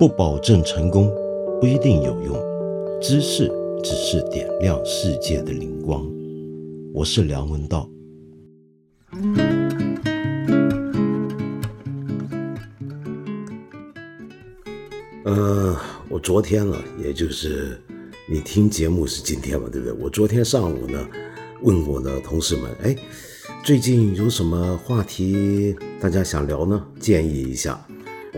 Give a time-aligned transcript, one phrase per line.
[0.00, 1.14] 不保证成功，
[1.60, 2.34] 不一定有用。
[3.02, 3.52] 知识
[3.84, 6.10] 只是点亮世界的灵光。
[6.94, 7.86] 我是梁文道。
[15.24, 15.76] 呃，
[16.08, 17.78] 我昨天了，也就是
[18.26, 19.94] 你听节目是今天嘛，对不对？
[20.02, 21.06] 我昨天上午呢，
[21.60, 22.96] 问我的同事们，哎。
[23.62, 26.82] 最近有什么话题大家想聊呢？
[26.98, 27.78] 建议一下，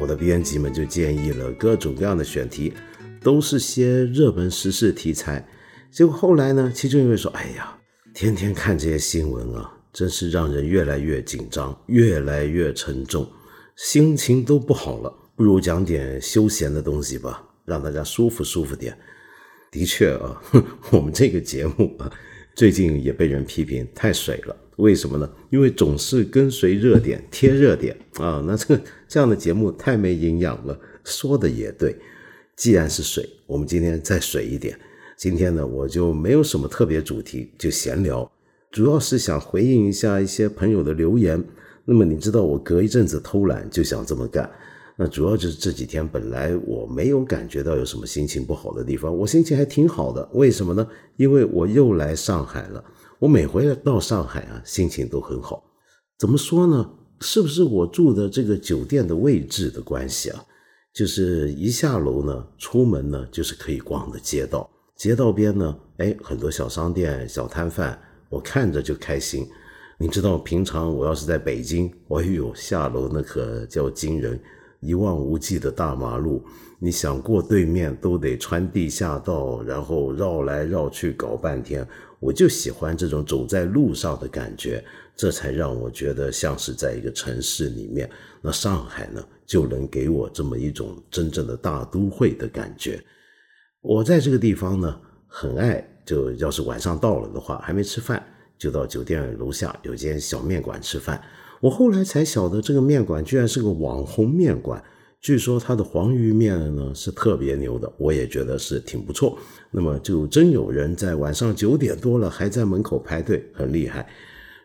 [0.02, 2.73] 我的编辑们就建议了各种各样的选题，
[3.20, 5.47] 都是些热门时事题材。
[5.93, 7.79] 结果后来呢，其中一位说：“哎呀，
[8.12, 13.30] 天天看这些新闻啊，真是让人越来越紧张，越来越沉重，
[13.77, 15.15] 心情都不好了。
[15.37, 18.98] 不如讲点休闲的东西吧，让大家舒服舒服点。”
[19.71, 20.43] 的确啊，
[20.91, 22.10] 我们这个节目啊，
[22.57, 24.57] 最近也被人批评太水了。
[24.76, 25.30] 为什么呢？
[25.50, 30.79] 因为总是跟随热点贴热点啊，那这个这样的节目太没营养了。
[31.04, 31.95] 说的也对，
[32.56, 34.79] 既然是水，我们今天再水一点。
[35.16, 38.29] 今天呢，我就没有什么特别主题，就闲聊，
[38.70, 41.42] 主要是想回应一下一些朋友的留言。
[41.84, 44.51] 那么你知道，我隔一阵子偷懒就想这么干。
[44.96, 50.29] 那主要就是这几天本来我没有感觉到有什么心情不好的地方，我心情还挺好的。
[50.32, 50.86] 为什么呢？
[51.16, 52.84] 因为我又来上海了。
[53.23, 55.62] 我每回到上海啊，心情都很好。
[56.18, 56.90] 怎么说呢？
[57.20, 60.45] 是不是我住的这个酒店的位置的关系啊？
[60.92, 67.97] 就是一下楼呢，出门呢就是可以逛的街道，街道边呢，哎，很多小商店、小摊贩，
[68.28, 69.48] 我看着就开心。
[69.98, 74.36] 你知道，平常我要是在北京，哎呦，下楼那可叫惊人，
[74.81, 76.44] 一望无际的大马路，
[76.81, 81.86] 你想过对面都得穿地下道，然后绕来绕去搞半天。
[82.22, 84.82] 我就喜欢这种走在路上的感觉，
[85.16, 88.09] 这才让我觉得像是在一个城市里面。
[88.41, 93.03] 那上海呢，就能给我这么一种真正的大都会的感觉。
[93.81, 98.24] 我在这个地方呢，很爱，就要是晚上到了的话，还没吃饭，
[98.56, 101.20] 就到酒店楼下有间小面馆吃饭。
[101.60, 104.80] 我后来才晓得，这个面馆居然是个网红面馆。
[105.22, 109.38] 据说它的黄鱼面呢是特别牛的，我也觉得是挺不错。
[109.71, 114.05] 那么就真有人在晚上九点多了还在门口排队，很厉害。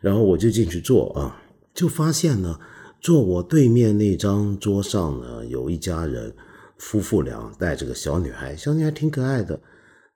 [0.02, 1.40] 然后我就进去坐啊，
[1.76, 2.60] 就发现呢，
[3.00, 6.34] 坐我对面那张桌上呢有一家人，
[6.80, 9.60] 夫妇俩带着个小女孩，小女孩挺可爱的。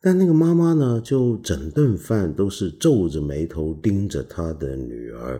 [0.02, 5.40] 但那个妈妈呢，就整顿饭都是皱着眉头盯着她的女儿，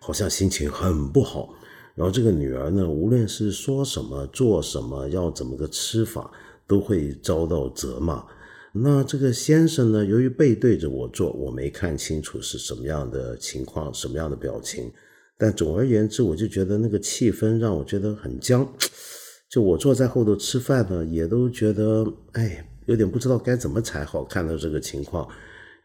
[0.00, 1.54] 好像心情很不好。
[1.98, 6.30] 然后这个女儿呢，无论是说什么、做什么、要怎么个吃法，
[6.64, 8.24] 都会遭到责骂。
[8.72, 14.92] 那这个先生呢，由于背对着我坐，我没看清楚是什么样的情况、什么样的表情。
[15.36, 18.64] 但总而言之，我就觉得那个气氛让我觉得很僵。
[19.50, 24.22] 就我坐在后头吃饭呢，也都觉得哎，有点不知道该怎么才好。
[24.22, 25.28] 看到这个情况，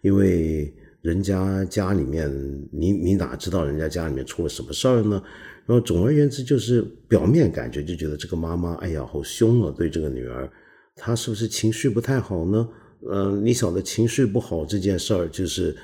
[0.02, 0.72] 因为
[1.04, 2.32] 人家家里面，
[2.72, 5.22] 你你哪知道人家家里面出了什么事儿呢？
[5.66, 9.74] 然后总而言之，就是表面感觉就觉得这个妈妈，哎呀，好凶啊！
[9.78, 10.50] 对这个女儿，
[10.96, 12.70] 她是不是情绪不太好呢？
[13.12, 15.76] 嗯，你晓得情绪不好这件事儿，就是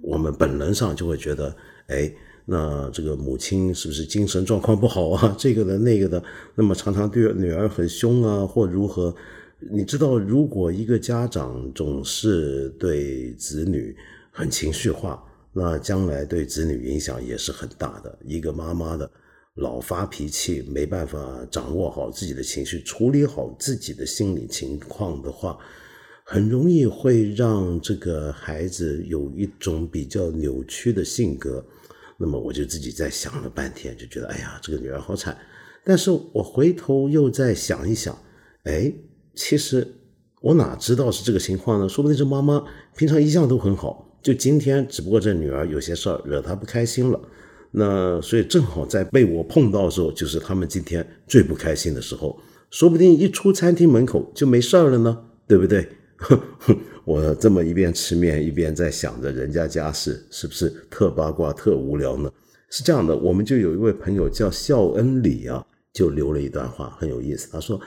[0.00, 1.52] 我们本能上就会觉得，
[1.88, 2.12] 哎，
[2.46, 5.34] 那这个母亲是不是精神状况不好啊？
[5.36, 6.22] 这个的那个的，
[6.54, 9.12] 那么常常对女儿很凶啊，或如何？
[9.72, 13.96] 你知道，如果一个家长总是对子女
[14.38, 15.20] 很情绪化，
[15.52, 18.16] 那将来对子女影响也是很大的。
[18.24, 19.10] 一个妈妈的。
[19.56, 25.58] 老发脾气，没办法掌握好自己的情绪，处理好自己的心理情况的话，
[26.24, 31.64] 很容易会让这个孩子有一种比较扭曲的性格。
[32.16, 35.36] 那么我就自己在想了半天，就觉得哎呀，这个女儿好惨。
[35.84, 38.16] 但是我回头又再想一想，
[38.62, 38.92] 哎，
[39.34, 39.84] 其实
[40.40, 41.88] 我哪知道是这个情况呢？
[41.88, 42.64] 说不定这妈妈
[42.96, 47.18] 平常一向都很好，就今天只不过这女儿有些事儿惹她不开心了。
[47.70, 52.38] 那所以正好在被我碰到的时候，就是他们今天最不开心的时候，
[52.70, 55.88] 说不定一出餐厅门口就没事儿了呢， 对不对？
[57.06, 62.30] 我这么一边吃面一边在想着人家家事，是不是特八卦特无聊呢？
[62.68, 65.64] 是这样的，我们就有一位朋友叫孝恩里啊，
[65.94, 67.48] 就留了一段话，很有意思。
[67.50, 67.80] 他说，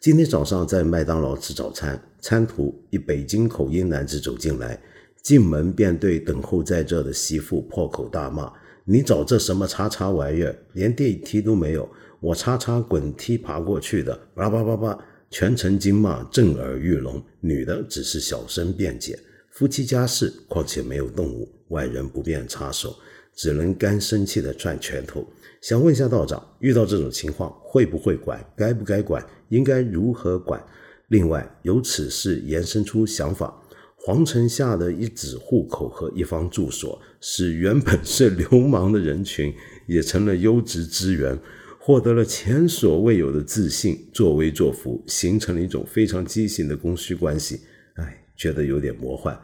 [0.00, 4.80] 今天早上在麦当劳吃早餐，餐途一北京口音男子走进来，
[5.22, 8.52] 进门便对等候在这的媳妇破口大骂。
[8.84, 11.88] 你找这什么叉叉玩意儿，连电梯都没有，
[12.20, 14.98] 我叉叉滚梯爬过去的，叭叭叭叭，
[15.30, 17.22] 全程惊骂，震耳欲聋。
[17.40, 19.18] 女的只是小声辩解，
[19.50, 22.96] 夫妻家事，况且没有动物，外人不便插手。
[23.36, 25.24] 只能干生气的攥拳头。
[25.60, 28.44] 想问一下道长，遇到这种情况会不会管？
[28.56, 29.24] 该不该管？
[29.50, 30.60] 应该如何管？
[31.08, 33.62] 另外，由此事延伸出想法：
[34.08, 39.52] 皇城下的一纸户口和一方住所，使原本是流氓的人群
[39.86, 41.38] 也成了优质资源，
[41.78, 47.60] 获得了前所未有的自信，作威作福，形成了一种非常畸形的供需关系。
[47.96, 49.38] 哎，觉得有点魔幻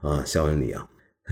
[0.00, 0.24] 啊！
[0.26, 0.84] 肖恩你啊。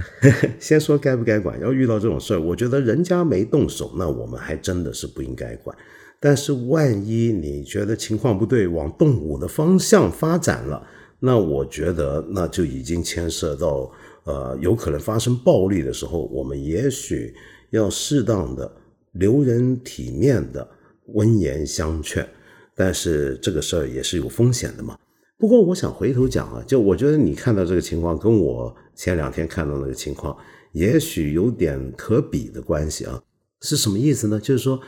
[0.61, 5.77] 先说该不该管，要遇到这种事儿，我觉得人家没动手，那我们还真的是不应该管。
[6.21, 10.87] 但是万一你觉得情况不对，往动武的方向发展了，
[11.27, 13.91] 那我觉得那就已经牵涉到
[14.25, 17.35] 呃有可能发生暴力的时候，我们也许
[17.71, 18.71] 要适当的
[19.13, 20.67] 留人体面的
[21.15, 22.27] 温言相劝。
[22.75, 24.97] 但是这个事儿也是有风险的嘛。
[25.39, 28.75] 不过我想回头讲啊，就我觉得你看到这个情况跟我。
[28.99, 30.35] 前两天看到那个情况，
[30.73, 33.21] 也许有点可比的关系啊，
[33.61, 34.41] 是什么意思呢？
[34.41, 34.81] 就是说，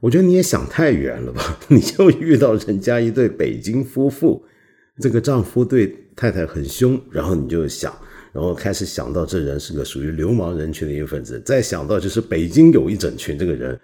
[0.00, 1.60] 我觉得你也想太远了吧？
[1.70, 4.44] 你就遇到人家一对北京夫妇，
[5.00, 7.94] 这个丈夫对太太很凶，然后你就想，
[8.32, 13.80] 然后开始想到这人是个属于流氓人群的一份子，再想到就是北京有一整群这个人，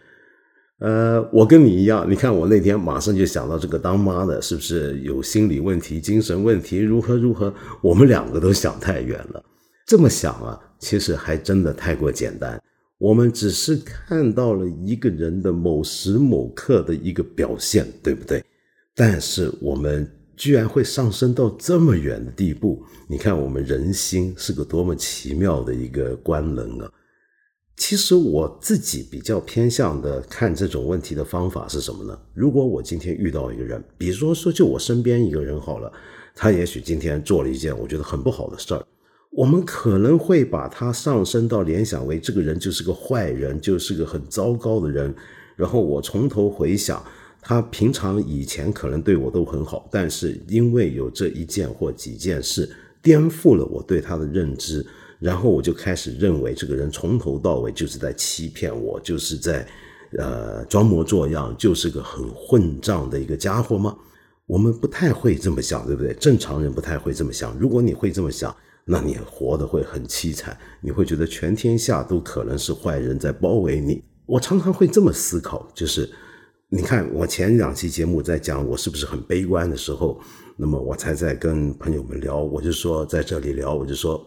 [0.80, 7.52] 呃，我跟你一样，你看我那天马上就想到这个当妈的，是不是有心理问题、精神问题，如何如何？
[7.80, 9.42] 我们两个都想太远了。
[9.86, 12.62] 这么想啊，其实还真的太过简单。
[12.98, 18.44] 我们只是看到了一个人的某时某刻的一个表现，对不对？
[18.94, 20.06] 但是我们
[20.38, 22.82] 居然会上升到这么远的地步。
[23.08, 26.90] 你看，我们人心是个多么奇妙的一个官能啊！
[27.76, 32.16] 其实我自己比较偏向的看这种问题的方法是什么呢？
[32.34, 35.92] 如果我今天遇到一个人，比如说说就我身边一个人好了，
[36.34, 38.86] 他也许今天做了一件我觉得很不好的事儿。
[39.30, 45.14] 我们可能会把他上升到联想为这个人就是个坏人，就是个很糟糕的人。
[45.54, 47.04] 然后我从头回想，
[47.48, 52.68] 他平常以前可能对我都很好，但是因为有这一件或几件事
[53.00, 54.84] 颠覆了我对他的认知，
[55.18, 59.66] 然后我就开始认为这个人从头到尾就是在欺骗我，就是在
[60.18, 63.96] 呃装模作样，就是个很混账的一个家伙吗？
[64.44, 66.12] 我们不太会这么想，对不对？
[66.16, 67.58] 正常人不太会这么想。
[67.58, 68.54] 如果你会这么想，
[68.84, 74.04] 那你活得会很凄惨，你会觉得全天下都可能是坏人在包围你。
[74.26, 76.10] 我常常会这么思考，就是
[76.70, 80.20] 你看我前两期节目在讲我是不是很悲观的时候，
[80.54, 84.22] 那么我才在跟朋友们聊，我就说在这里聊，我就说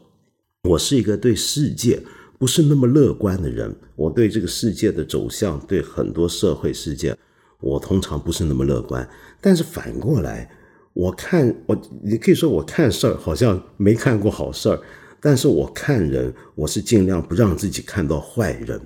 [0.63, 2.01] 我是一个对世界
[2.39, 7.15] 不是那么乐观的人，我对这个世界的走向，对很多社会事件，
[7.59, 9.07] 我通常不是那么乐观，
[9.39, 10.49] 但是反过来。
[10.93, 14.81] 我看我，你可以说我看事儿好像没看过好事儿，
[15.21, 18.81] 但是我看人，我是尽量不让自己看到坏人。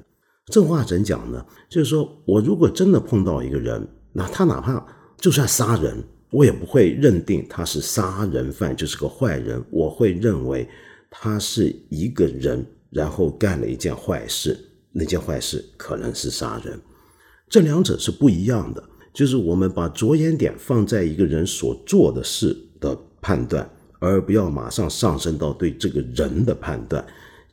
[0.47, 1.43] 这话怎讲呢？
[1.69, 4.85] 就是说我如果真的碰到一个人，那他哪怕
[5.17, 9.63] 就算杀人，我也不会认定他是杀人犯，就是个坏人。
[9.71, 10.67] 我会认为
[11.09, 14.57] 他是一个人，然后干了一件坏事，
[14.91, 16.79] 那件坏事可能是杀人。
[17.49, 18.83] 这两者是不一样的。
[19.13, 23.67] 就是我们把着眼点放在一个人所做的事的判断，
[23.99, 27.01] 而不要马上上升到对这个人的判断。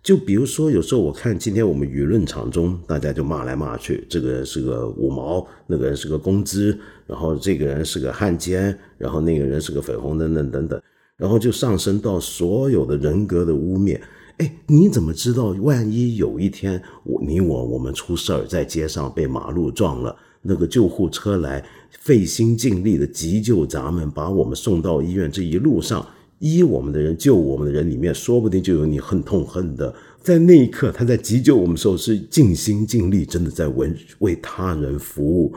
[0.03, 6.77] 就比如说，有时候我看今天我们舆论场中，大家就骂来骂去，这个人是个五毛，那个人是个工资，
[7.07, 10.83] 然后这个人是个汉奸，然后那个人是个粉红等等等等，
[11.17, 14.01] 然后就上升到所有的人格的污蔑。
[14.39, 15.55] 哎，你怎么知道？
[15.61, 20.17] 万一有一天我你我我们出事儿，在街上被马路撞了？
[20.45, 25.31] 那个救护车来，费心尽力的急救咱们，把我们送到医院。
[25.31, 26.05] 这一路上，
[26.43, 29.95] 医我们的人、救我们的人里面，说不定就有你恨痛恨的。
[30.21, 35.55] 在那一刻，他在急救我们的时候是尽心尽力，真的在为为他人服务，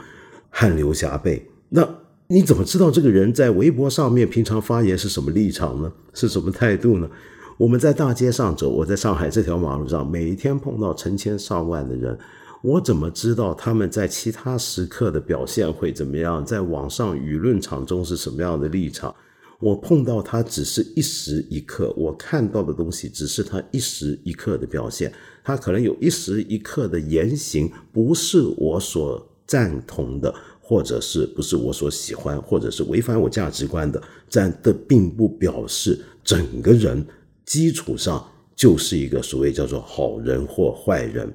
[0.52, 1.44] 汗流浃背。
[1.70, 1.88] 那
[2.28, 5.92] 你怎么知道这个人在微博上面平常发言是什么立场呢？
[6.14, 7.10] 是什么态度呢？
[7.58, 12.16] 我们在大街上走，我在上海这条马路上，每一天碰到成千上万的人。
[12.62, 16.46] 我怎么知道他们在其他时刻的表现会怎么样？
[16.46, 19.14] 在网上舆论场中是什么样的立场？
[19.60, 25.12] 我碰到他只是一时一刻，我看到的东西只是他一时一刻的表现。
[25.44, 37.06] 他可能有一时一刻的言行不是我所赞同的，或者是不是我所喜欢，或者是违反我价值观的，但这并不表示整个人
[37.46, 41.32] 基础上就是一个所谓叫做好人或坏人。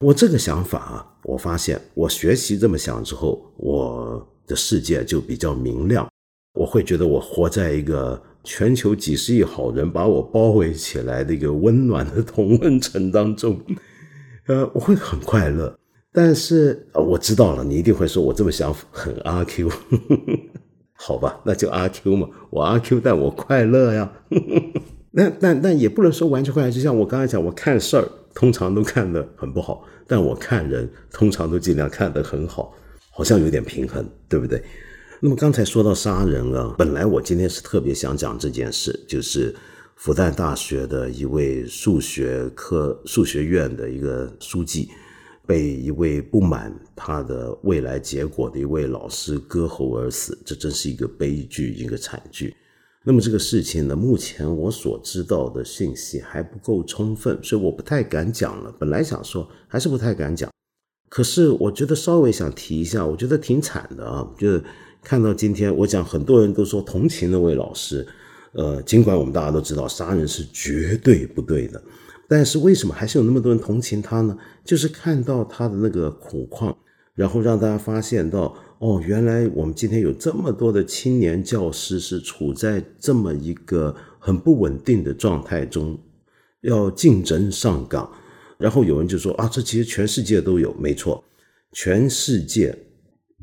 [0.00, 6.08] 我这个想法啊，我发现我学习这么想之后，我的世界就比较明亮。
[6.58, 13.60] 我会觉得我活在一个全球几十亿好人把我包围起来的一个温暖的同温层当中。
[14.48, 15.78] 呃，我会很快乐。
[16.12, 19.70] 但是，我知道了，你一定会说我这么想很阿 Q，
[20.94, 24.10] 好吧，那就阿 Q 嘛，我阿 Q，但我快乐呀。
[25.12, 32.74] 那但但也不能说完全快乐，就像我刚才讲，我看事儿通常都看得很不好，但我看人通常都尽量看得很好，
[33.12, 34.60] 好像有点平衡，对不对？
[35.20, 39.52] 那么刚才说到杀人啊，本来我今天是特别想讲这件事，就是
[39.96, 44.88] 复旦大学的一位数学科数学院的一个书记，
[45.44, 52.54] 被一位不满他的未来结果的一位老师割喉而死，这真是一个悲剧，一个惨剧。
[53.02, 58.72] 那么这个事情呢，目前我所知道的信息还不够充分，所以我不太敢讲了。
[58.78, 60.48] 本来想说，还是不太敢讲。
[61.08, 64.62] 可是我觉得稍微想提一下，我觉得挺惨的啊，就是。
[65.02, 68.06] 看到今天，我讲很多人都说同情那位老师，
[68.52, 71.82] 呃，尽管我们大家都知道杀人是绝对不对的，
[72.28, 74.36] 但是为什么还是有那么多人同情他呢？
[74.64, 76.76] 就是看到他的那个苦况，
[77.14, 85.98] 然后让大家发现到，哦，原来我们今天有这么多的青年教师是处在这么一个很不稳定的状态中，
[86.60, 88.10] 要竞争上岗，
[88.58, 91.24] 然后有人就说啊，这其实全世界都有，没错，
[91.72, 92.76] 全世界。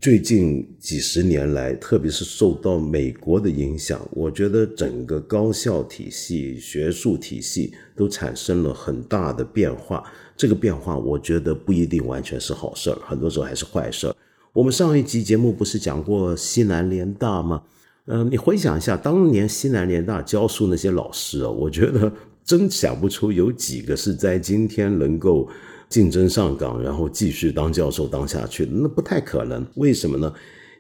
[0.06, 10.04] 最近几十年来，特别是受到美国的影响，我觉得整个高校体系、学术体系都产生了很大的变化。
[10.38, 14.16] 这个变化，我觉得不一定完全是好事儿，很多时候还是坏事儿。
[14.54, 17.64] 我们上一集节目不是讲过西南联大吗？
[18.06, 25.50] 嗯，你回想一下，当年西南联大教书那些老师啊，我觉得真想不出有几个是在今天能够。
[25.90, 29.66] 竞争上岗，然后继续当教授当下去，那不太可能。
[29.76, 30.34] 为什么呢？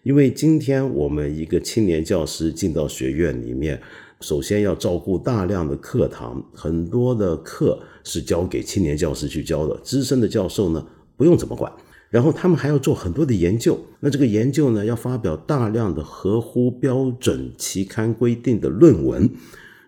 [0.03, 3.81] 因为今天我们一个青年教师进到学院里面，
[4.21, 10.85] 首先要照顾大量的课堂，很多的课是交给青年教师去教的，资深的教授呢
[11.17, 11.71] 不用怎么管。
[12.09, 19.29] 然后他们还要做很多的研究，那这个研究呢要发表大量的合乎标准期刊规定的论文。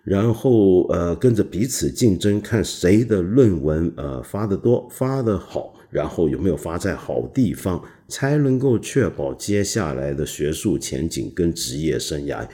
[0.08, 12.48] 然后呃，跟着彼此竞争，看谁的论文呃发的多，发的好，然后有没有发在好地方，才能够确保接下来的学术前景跟职业生涯。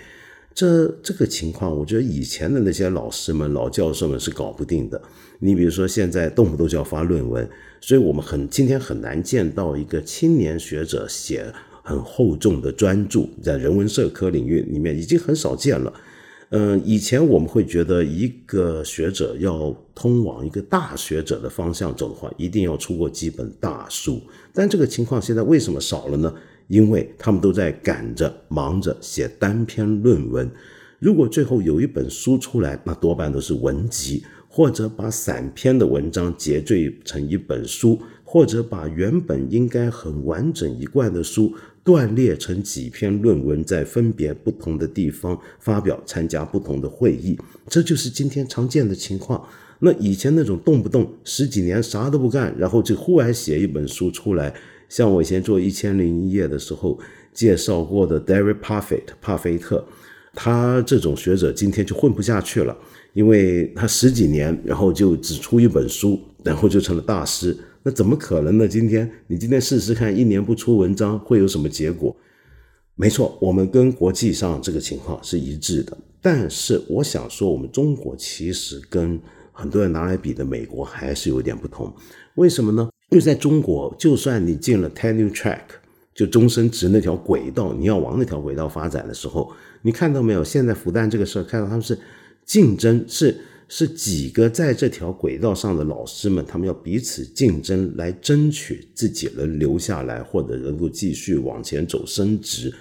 [0.52, 5.00] 这这个情况，我觉得以前的那些老师们、老教授们是搞不定的。
[5.38, 7.48] 你比如说，现在动不动就要发论文，
[7.80, 11.46] 所以我们很今天很难见到一个青年学者写
[11.84, 15.92] 很厚重的专著，在人文社科领域里面已经很少见了。
[16.56, 24.22] 嗯，以前我们会觉得一个学者要通往一个大学者的方向走的话，一定要出过几本大书。
[24.52, 26.32] 但这个情况现在为什么少了呢？
[26.68, 30.48] 因为他们都在赶着、忙着写单篇论文。
[31.00, 41.52] 如果最后有一本书出来，那多半都是文集，或者把散篇的文章结缀成一本书，或者把原本应该很完整一贯的书。
[41.84, 47.38] 断裂成几篇论文，在分别不同的地方发表，参加不同的会议，
[47.68, 49.46] 这就是今天常见的情况。
[49.80, 54.54] 那以前那种动不动十几年啥都不干，然后就忽然写一本书出来，
[54.88, 56.98] 像我以前做一千零一夜的时候
[57.34, 59.84] 介绍过的 David Parfit 帕菲特，
[60.32, 62.74] 他这种学者今天就混不下去了，
[63.12, 67.54] 因为他十几年，然后就只出一本书，然后就成了大师。
[67.86, 68.66] 那怎么可能呢？
[68.66, 72.16] 今天你今天试试看，一年不出文章会有什么结果？
[72.94, 75.94] 没错，我们跟国际上这个情况是一致的。
[76.22, 79.20] 但是我想说，我们中国其实跟
[79.52, 81.92] 很多人拿来比的美国还是有点不同。
[82.36, 82.88] 为什么呢？
[83.10, 85.60] 因为在中国，就算你进了 tenure track，
[86.14, 90.42] 就终身职那条轨道，你要往那条轨道发展的时候，你看到没有？
[90.42, 91.98] 现在复旦这个事儿，看到他们是
[92.46, 93.36] 竞争是。
[93.68, 102.72] 是几个在这条轨道上的老师们，他们要彼此竞争，来争取自己能留下来，或者能够继续往前走升职。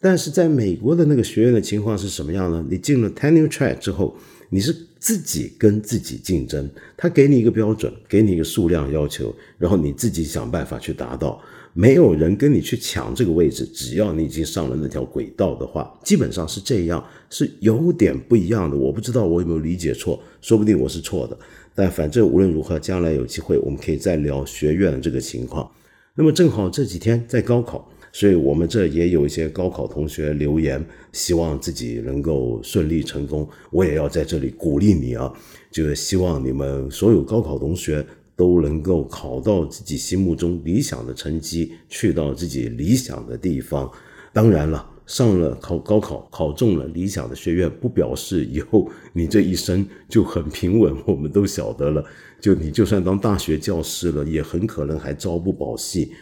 [0.00, 2.64] 但是在美国的那个学院的情况是什么样呢？
[2.70, 4.16] 你进了 tenure track 之后，
[4.48, 11.42] 你是自己跟自己竞争，他给你一个标准，给你一个数量要求，然后你自己想办法去达到。
[11.80, 18.76] 没有人跟你去抢这个位置，只要你已经上了那条轨道的话，基本上是这样，是有点不一样的。
[18.76, 21.38] 我不知道我有没有理解错，说不定我是错的。
[21.76, 25.70] 但反正无论如何，将来有机会我们可以再聊学院的这个情况。
[26.16, 33.48] 那么正好这几天在高考，所以我们这也有一些高考同学留言，希望自己能够顺利成功。
[33.70, 35.32] 我也要在这里鼓励你啊，
[35.70, 38.04] 就是希望你们所有高考同学。
[38.38, 43.90] 都能够考到自己心目中理想的成绩，去到自己理想的地方。
[44.32, 50.94] 当然了，上了考高考，考中了理想的学院，不表示以后你这一生就很平稳。
[51.04, 52.04] 我们都晓得了，
[52.40, 56.12] 就你就算当大学教师了，也很可能还朝不保夕。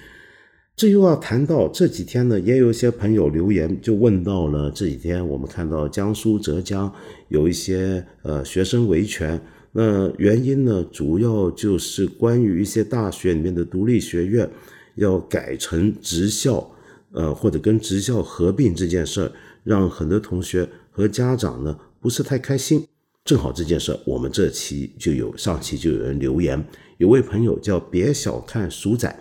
[0.74, 6.90] 这又要谈到这几天呢，也有一些朋友留言就问到了这几天我们看到江苏、浙江
[7.28, 9.40] 有一些呃学生维权，
[9.76, 14.48] 那原因呢，主要就是关于一些大学里面的独立学院
[14.94, 16.72] 要改成职校。
[17.12, 19.32] 呃，或者跟职校合并这件事儿，
[19.64, 22.86] 让很多同学和家长呢不是太开心。
[23.24, 26.62] 正好这件事，我们这期就有上期就有人留言，
[26.98, 29.18] 有位朋友叫别小看鼠仔，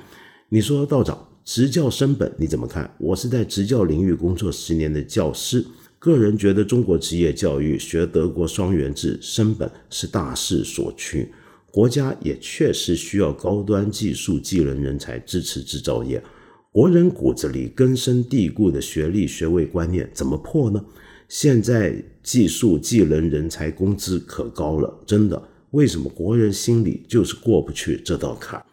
[0.49, 2.93] 你说道长职教升本你怎么看？
[2.97, 5.65] 我是在职教领域工作十年的教师，
[6.05, 11.27] 个人觉得中国职业教育学德国双元制升本是大势所趋，
[11.71, 16.21] 国家也确实需要高端技术技能人才支持制造业。
[16.71, 20.85] 国人骨子里根深蒂固的学历学位观念怎么破呢？
[21.27, 28.63] 现在技术技能人才工资可高了，真的，为什么国人心里就是过不去这道坎？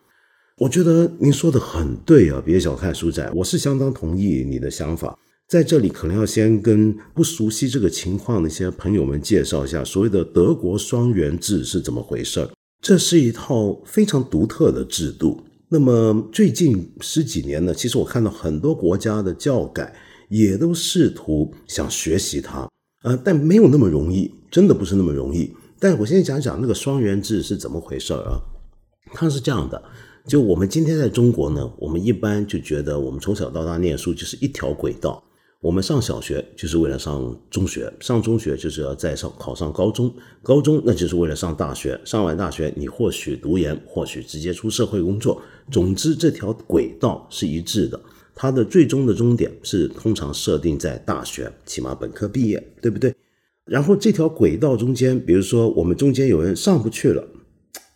[0.59, 5.19] 我觉得您说的很对啊，别小看书仔，我是相当同意你的想法。
[5.53, 12.49] 在这里可能要先跟不熟悉这个情况的一些朋友们介绍一下，所谓的德国双元制是怎么回事儿
[12.81, 15.43] 这是一套非常独特的制度。
[15.69, 19.95] 那么最近十几年呢，其实我看到很多国家的教改
[20.31, 22.67] 也都试图想学习它，
[23.05, 25.55] 呃，但没有那么容易，真的不是那么容易。
[25.79, 28.41] 但我先讲讲那个双元制是怎么回事儿啊？
[29.13, 29.83] 它是这样的，
[30.27, 35.23] 就我们今天在中国呢，我们一般就觉得我们从小到大念书就是一条轨道。
[35.63, 45.41] 我们上小学就是为了上中学，上中学就是要再上考上高中，高中那就是为了上大学，上完大学你或许读研，或许直接出社会工作。
[45.71, 48.01] 总之，这条轨道是一致的，
[48.35, 53.15] 它的最终的终点是通常设定在大学，起码本科毕业，对不对？
[53.65, 57.25] 然后这条轨道中间，比如说我们中间有人上不去了。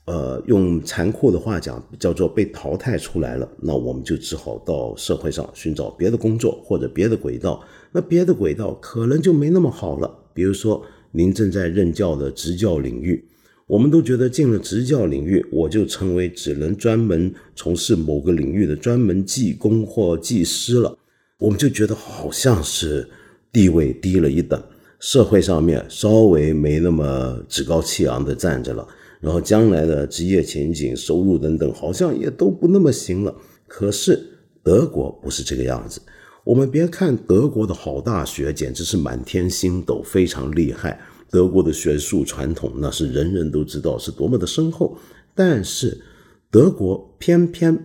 [0.07, 7.61] 呃，用残酷的话讲，叫做被淘汰出来了，那我们就只好到社会上寻找别的工作或者别的轨道。
[7.91, 10.09] 那别的轨道可能就没那么好了。
[10.33, 13.25] 比如说，您正在任教的职教领域，
[13.67, 20.97] 我们都觉得进了职教领域，我就成为只能专门从事某个领域的专门技工或技师了，
[21.41, 23.09] 我们就觉得好像是
[23.51, 24.63] 地位低了一等，
[25.01, 28.87] 社会上面稍微没那么趾高气昂的站着了。
[29.27, 33.35] 然后将来的职业前景、收入等等，好像也都不那么行了。
[33.67, 34.25] 可是
[34.63, 36.01] 德国不是这个样子。
[36.45, 41.01] 我们别看德国的好大学，简直是满天星斗，非常厉害。
[41.29, 44.97] 德国的学术传统，那是人人都知道是多么的深厚。
[45.35, 46.01] 但是
[46.49, 47.77] 德国偏偏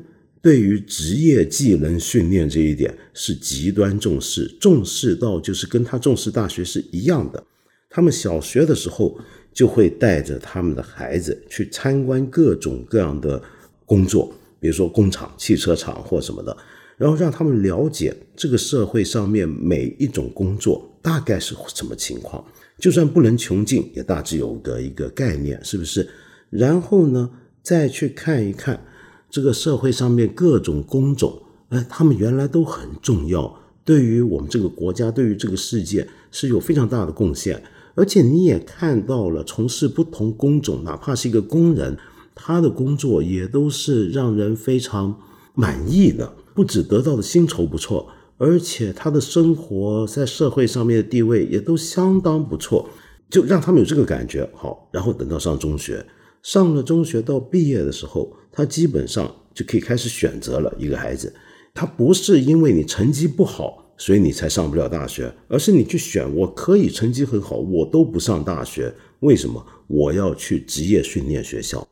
[0.43, 7.43] 对于职业技能训练这一点是极端重视，重视到就是跟他重视大学是一样的。
[7.89, 9.17] 他们小学的时候。
[9.53, 13.41] 就会带着他们的孩子去参观各种各样的
[13.85, 16.55] 工作，比如说工厂、汽车厂或什么的，
[16.97, 22.43] 然后让他们了解这个社会上面每一种工作大概是什么情况，
[22.77, 26.07] 就算不能穷尽，也大致有个一个概念，是不是？
[26.49, 27.29] 然后呢，
[27.61, 28.85] 再去看一看
[29.29, 37.61] 这个社会上面各种工种，哎，他们原来都很重要，对于我们这个国家，对于这个世界是有非常大的贡献。
[37.95, 41.97] 而且你也看到了，从事不同工种，哪怕是一个工人，
[42.33, 45.19] 他的工作也都是让人非常
[45.53, 46.33] 满意的。
[46.53, 52.89] 不止得到的薪酬不错，而且他的生活在社会上面的地位也都相当不错，
[53.29, 54.49] 就让他们有这个感觉。
[54.53, 56.05] 好，然后等到上中学，
[56.43, 60.73] 上了中学到毕业的时候，他基本上就可以开始选择了。
[60.77, 61.33] 一个孩子，
[61.73, 63.90] 他不是因为你成绩不好。
[64.01, 69.63] 所以你才上不了大学，而是你去选，我可以成绩很好，我都不上大学，为什么？
[69.85, 71.87] 我要去职业训练学校，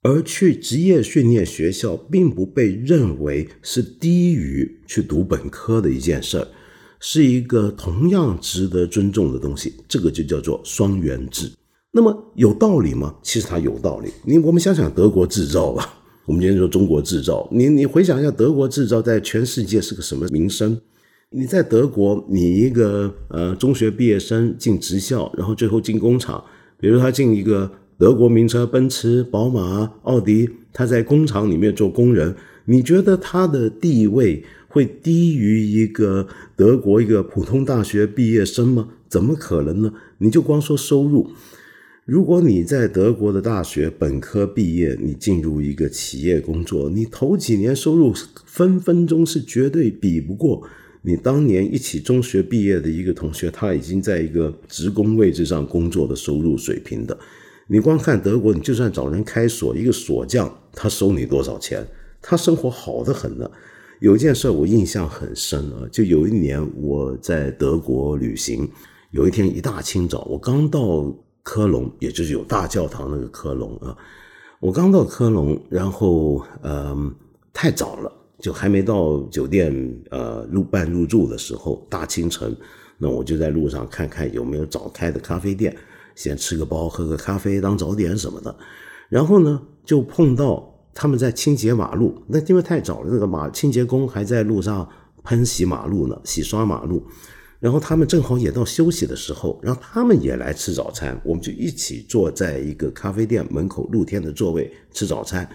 [0.00, 6.48] 而去职业训练学校并不被认为是低于去读本科的一件事儿，
[6.98, 11.52] 是一个同样值得尊重的东西，这个就叫做双元制。
[11.92, 13.14] 那么有道理吗？
[13.22, 14.10] 其实它有道理。
[14.24, 15.92] 你我们想想德国制造吧，
[16.24, 20.80] 我们今天说中国制造，你你回想一下德国制造在全世界是个什么名声？
[21.36, 26.44] 你在德国，你一个呃中学毕业生进职校，然后最后进工厂，
[26.78, 27.68] 比如他进一个
[27.98, 38.90] 德国名车，奔驰、宝马、奥迪，他在工厂里面做工人，你觉得他的地位会低于一个德国一个普通大学毕业生吗？
[39.08, 39.92] 怎么可能呢？
[40.18, 41.28] 你就光说收入，
[42.04, 48.14] 如果你在德国的大学本科毕业，你进入一个企业工作，你头几年收入
[48.46, 50.62] 分分钟是绝对比不过。
[51.06, 57.16] 你当年一起中学毕业的一个同学，他已经在一个职工位置上工作的收入水平的。
[57.66, 61.86] 你光看德国，你就算找人开锁，一个锁匠他收你多少钱？
[62.22, 63.50] 他生活好的很呢。
[64.00, 68.66] 有一件事我印象很深啊，就有一年我在德国旅行，
[69.10, 73.94] 有一天一大清早，我刚到科隆，也就是有大教堂那个科隆啊，
[74.58, 77.14] 我刚到科隆，然后嗯，
[77.52, 78.10] 太早了。
[78.44, 79.72] 就还没到酒店，
[80.10, 82.54] 呃，入办入住的时候，大清晨，
[82.98, 85.74] 那我就在路上看看有没有早开的咖啡店，
[86.14, 88.54] 先吃个包，喝个咖啡当早点什么的。
[89.08, 94.86] 然后呢，就碰到他们在清洁马路，那因为太早了，那个马清洁工还在路上
[95.22, 97.02] 喷洗马路呢，洗刷马路。
[97.60, 105.48] 然后他们正好也到休息的时候，然后他们也来吃早餐，我们就一起坐在一个咖啡店门口露天的座位吃早餐。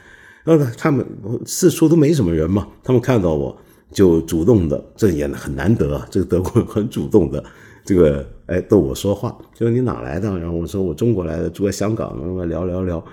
[0.44, 1.06] 然后，他们
[1.46, 3.56] 四处都没什么人嘛，他们看到我
[3.92, 6.08] 就主动的，这也很难得啊。
[6.10, 7.44] 这个德国人很主动的，
[7.84, 10.40] 这个哎逗我说话，就说你哪来的？
[10.40, 12.18] 然后我说我中国来的，住在香港。
[12.20, 13.04] 然后聊聊聊，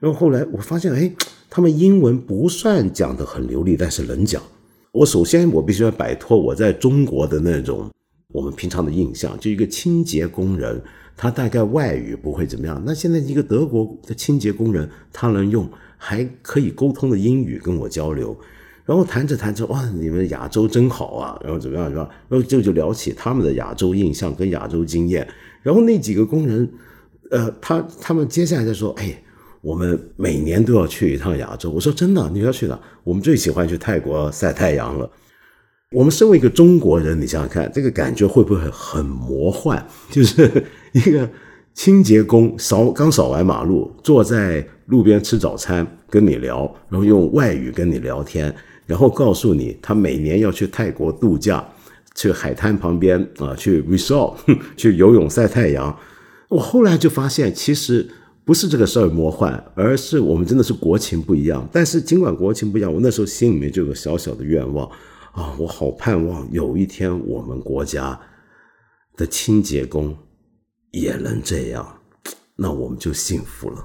[0.00, 1.12] 然后后来我发现，哎，
[1.50, 4.42] 他们英文不算讲的很流利，但是能讲。
[4.92, 7.88] 我首先我必须要摆脱我在中国的那种
[8.32, 10.82] 我们平常的印象，就一个清洁工人，
[11.16, 12.82] 他大概外语不会怎么样。
[12.84, 15.68] 那现在一个德国的清洁工人，他能用。
[16.02, 18.34] 还可以沟通的英语跟我交流，
[18.86, 22.08] 然后谈着谈着，哇，你们亚洲真好啊，然后怎么样是吧？
[22.26, 25.28] 然后就就聊起他们的亚洲印象跟亚洲经验，
[25.62, 26.66] 然后那几个工人，
[27.30, 29.22] 呃，他他们接下来就说，哎，
[29.60, 31.70] 我们每年都要去一趟亚洲。
[31.70, 32.80] 我说真的，你要去哪？
[33.04, 35.10] 我们最喜欢去泰国晒太阳了。
[35.92, 39.86] 我们身为一个中国人，你想想看，这个感觉会不会很魔幻？
[40.10, 41.28] 就是一个。
[41.82, 51.66] 清洁工扫刚扫完马路，坐在路边吃早餐，跟你聊，然后用外语跟你聊天，然后告诉你他每年要去泰国度假，
[52.14, 54.34] 去海滩旁边啊，去 resort
[54.76, 55.98] 去游泳晒太阳。
[56.50, 58.06] 我后来就发现，其实
[58.44, 61.66] 不是这个事儿魔幻，而是我们真的是国情不一样。
[61.72, 64.86] 但是尽管国情不一样，我那时候心里面就有个小小的愿望
[65.32, 68.20] 啊，我好盼望有一天我们国家
[69.16, 70.14] 的清洁工。
[70.90, 72.00] 也能这样，
[72.56, 73.84] 那我们就幸福了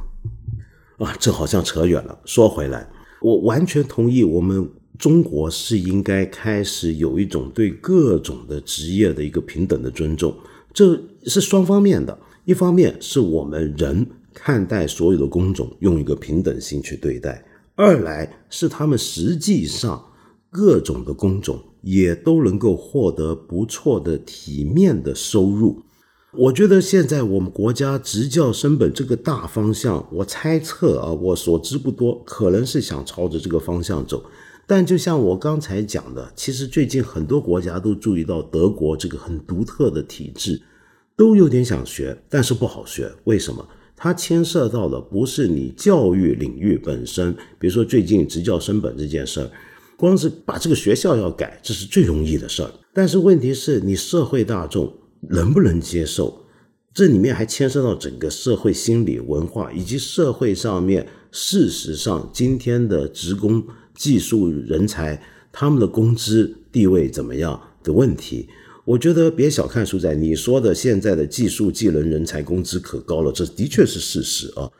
[0.98, 1.16] 啊！
[1.20, 2.18] 这好像扯远了。
[2.26, 2.90] 说回来，
[3.22, 10.36] 我完全同意，我们中国是应该开始有一种对各种的职业的一个平等的尊重，
[10.74, 12.18] 这是双方面的。
[12.46, 17.34] 一方面是我们人看待所有的工种用一个平等心去对待；
[17.76, 20.04] 二来是他们实际上
[20.50, 25.82] 各种的工种也都能够获得不错的体面的收入。
[26.38, 34.24] 我觉得现在我们国家职教升本这个大方向，我猜测啊，我所知不多，可能是想朝着这个方向走。
[34.68, 40.62] 但就像我刚才讲的，其实最近很多国家都注意到德国这个很独特的体制，
[41.16, 43.12] 都有点想学，但是不好学。
[43.26, 43.66] 为什么？
[43.96, 49.50] 它牵涉到的不是你教育领域本身，比如说最近职教升本这件事儿，
[49.96, 52.70] 光是把这个学校要改，这是最容易的事儿。
[52.94, 54.92] 但是问题是你社会大众。
[55.30, 56.42] 能不能接受？
[56.94, 63.62] 这里面还牵涉到整个社会心理文化，以及社会上面事实上今天的职工、
[63.94, 68.48] 技术人才他们的工资地位怎么样的问题。
[68.86, 74.72] 我觉得别小看苏仔，你说的现在的技术技能人才工资可高了，这的确是事实啊。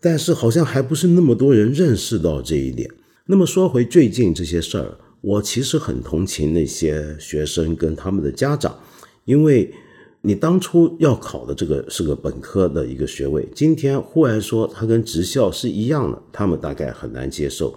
[0.00, 2.90] 但是好像还不是那么多人认识到这一点。
[3.26, 8.76] 那么说回最近这些事儿，我其实很同情那些学生跟他们的家长，
[9.24, 9.72] 因为。
[10.22, 17.74] 你当初要考的这个是个本科的一个学位，今天忽然说它跟职校是一样的，他们大概很难接受。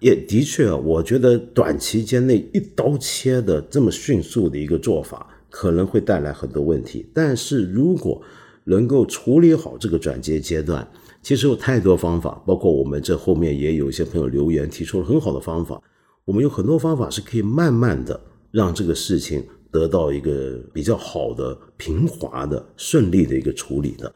[0.00, 7.06] 也的确，我觉得短期间内一刀切的这么迅速的一个做法，可能会带来很多问题。
[7.14, 8.20] 但是如果
[8.64, 10.86] 能够处理好这个转接阶段，
[11.22, 15.80] 其实有太多方法，包括我们这后面也有一些朋友留言提出了很好的方法。
[16.24, 19.44] 我们有很多方法是可以慢慢的让这个事情。
[19.74, 24.14] 得到一个比较好的、平滑的、顺利的一个处理的。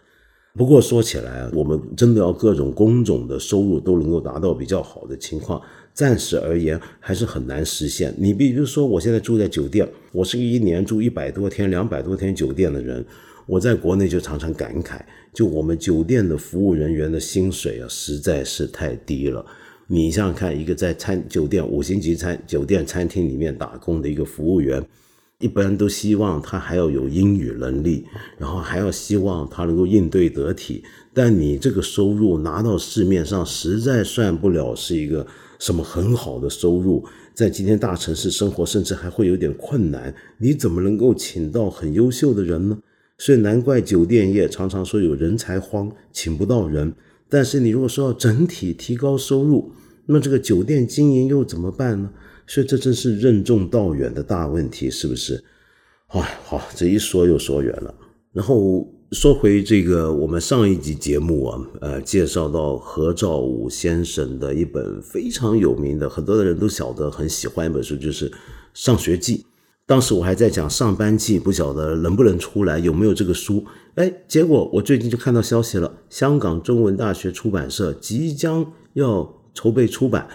[0.54, 5.60] 不过说起来，我们真的要各种工种的收入都能够达到比较好的情况，
[5.92, 8.14] 暂时而言还是很难实现。
[8.16, 13.04] 你比如说，我现在住在酒店，我是一年住一百多天、两百多天酒店的人，
[13.46, 15.00] 我在国内就常常感慨，
[15.32, 19.44] 就我们酒店的服务人员的薪水啊，实在是太低了。
[19.88, 24.84] 你想想看，一个在餐酒店五星级餐酒店餐厅里面打工的一个服务员。
[25.40, 28.04] 一般都希望他还要有英语能力，
[28.38, 30.82] 然后还要希望他能够应对得体。
[31.14, 35.24] 但你这个收入拿到市面上，实在算不了是一个
[35.60, 37.04] 什么很好的收入。
[37.34, 42.76] 在今天大城市生活，甚至还会有点困难，你怎么能够请到很优秀的人呢？
[43.16, 46.92] 所以难怪酒店业常常说有人才荒，请不到人。
[47.28, 49.70] 但是你如果说要整体提高收入，
[50.06, 52.10] 那这个酒店经营又怎么办呢？
[52.48, 55.44] 所以这真是任重道远的大问题，是不是？
[56.08, 57.94] 哎，好，这一说又说远了。
[58.32, 68.30] 然后说回这个，我们上一集节目啊，呃，介绍到何兆武先生的一本非常有名的，很多的人都晓得，很喜欢一本书，就是
[68.72, 69.36] 《上学记》。
[69.84, 73.64] 当时我还在讲《上班记》，不晓得能不能出来，有没有这个书？
[73.96, 80.26] 哎，结果我最近就看到消息了，香港中文大学出版社即将要筹备出版。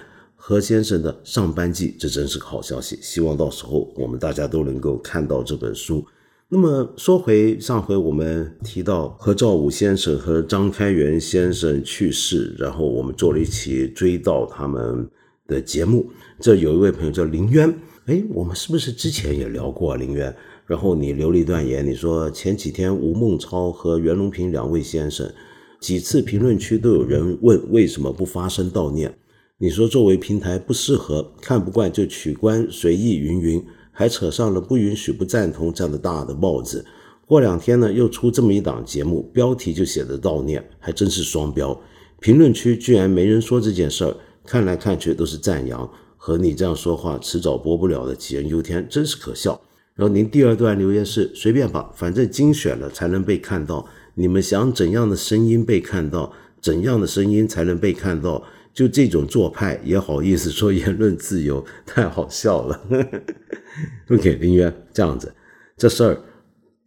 [0.45, 2.99] 何先生的《上班记》，这真是个好消息。
[3.01, 6.06] 希望到时候我们大家都能够看到这本书。
[6.49, 15.10] 那么说回上回我们提到何兆武先生和张开元先生去世，然后我们做了一期追悼他们
[15.47, 16.12] 的节目。
[16.41, 17.73] 这有一位朋友叫林渊，
[18.08, 20.36] 哎，我们是不是之前也聊过啊林渊？
[20.67, 25.32] 然后你留了一段言，你说前几天吴孟超和袁隆平两位先生
[25.79, 29.17] 几次评论区都有人问为什么不发声悼念。
[29.63, 36.86] 你说作为平台不适合，看不惯就取关随意云云，还扯上了不允许、不赞同这样的大的帽子。
[37.26, 41.80] 过两天呢，又出这么一档节目，标题就写着悼念，还真是双标。
[42.19, 44.13] 评论区居然没人说这件事儿，
[44.45, 45.89] 看来看去都是赞扬。
[46.17, 49.62] 和你这样说话，迟早播不了的杞人忧天，真是可笑。
[49.95, 53.88] 然后您第二段留言是随便吧，反正精选了才能被看到。
[54.15, 58.43] 你们想怎样的声音被看到，怎样的声音才能被看到？
[58.74, 62.82] 就这种做派也好意思说言论自由，太好笑了。
[64.10, 65.34] OK，林渊这样子，
[65.78, 66.22] 这事儿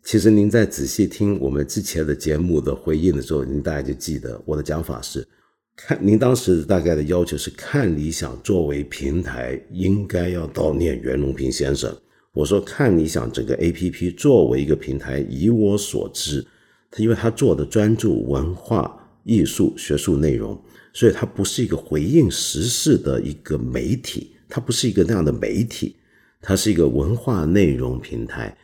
[0.03, 5.27] 其实您在仔细听我们之前的节目的回应的时候，您大概就记得我的讲法是：
[5.77, 11.96] 看您当时大概的要求是看理想作为平台应该要悼念袁隆平先生。
[12.33, 16.44] 我说看理想整个 APP 作为一个平台，以我所知，
[16.90, 20.61] 他因为他做的专注文化艺术学术内容。
[20.96, 25.94] 所以它不是一个回应时事的一个媒体，它不是一个那样的媒体，
[26.40, 28.56] 它是一个文化内容平台。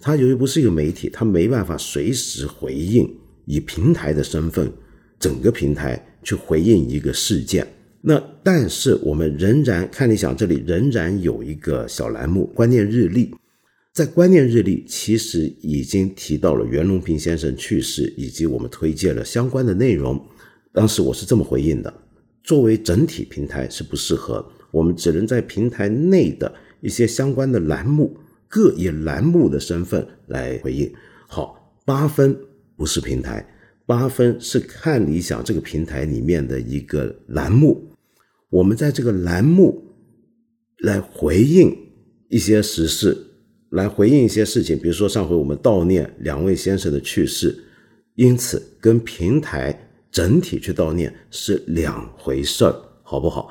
[0.00, 3.12] 它由于不是一个媒体，它没办法随时回应，
[3.44, 4.72] 以平台的身份，
[5.18, 7.66] 整个平台去回应一个事件。
[8.00, 13.34] 那但是我们仍然看理想这里仍然有一个小栏目——观念日历。
[13.92, 20.24] 在观念日历，其实已经提到了袁隆平先生去世，以及我们推荐了相关的内容。
[20.72, 21.92] 当时我是这么回应的：
[22.44, 28.16] 作为整体平台是不适合，我们只能在平台内的一些相关的栏目，
[28.48, 30.92] 各以栏目的身份来回应。
[31.28, 32.38] 好，八分
[32.76, 33.44] 不是平台，
[33.84, 37.90] 八分是看理想这个平台里面的一个栏目，
[38.48, 39.82] 我们在这个栏目
[40.78, 41.76] 来回应
[42.28, 43.16] 一些时事，
[43.70, 47.58] 来回应一些事情，比如说上回我们悼念两位先生的去世，
[48.14, 49.88] 因此跟平台。
[50.10, 53.48] 整体去悼念是两回事儿，好不好？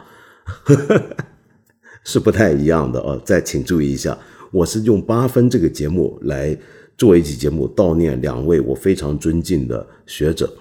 [2.03, 3.21] 是不太一样的哦。
[3.23, 4.17] 再请注意一下，
[4.51, 6.57] 我是用八分这个节目来
[6.97, 10.51] 做一期节目悼念两位我非常尊敬的学者。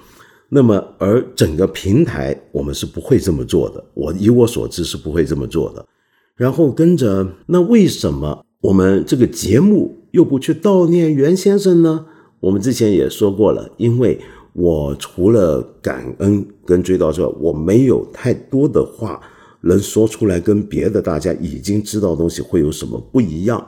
[0.50, 3.84] 那么，而整个平台我们是不会这么做的。
[3.94, 5.84] 我以我所知是不会这么做的。
[6.36, 12.06] 然后跟着，那为什么我们这个节目又不去悼念袁先生呢？
[12.40, 14.20] 我们之前也说过了，因为。
[14.58, 19.20] 我除了感恩跟追悼之外，我没有太多的话
[19.60, 23.64] 能说出来，跟别的大家已经知道的东西会有什么不一样，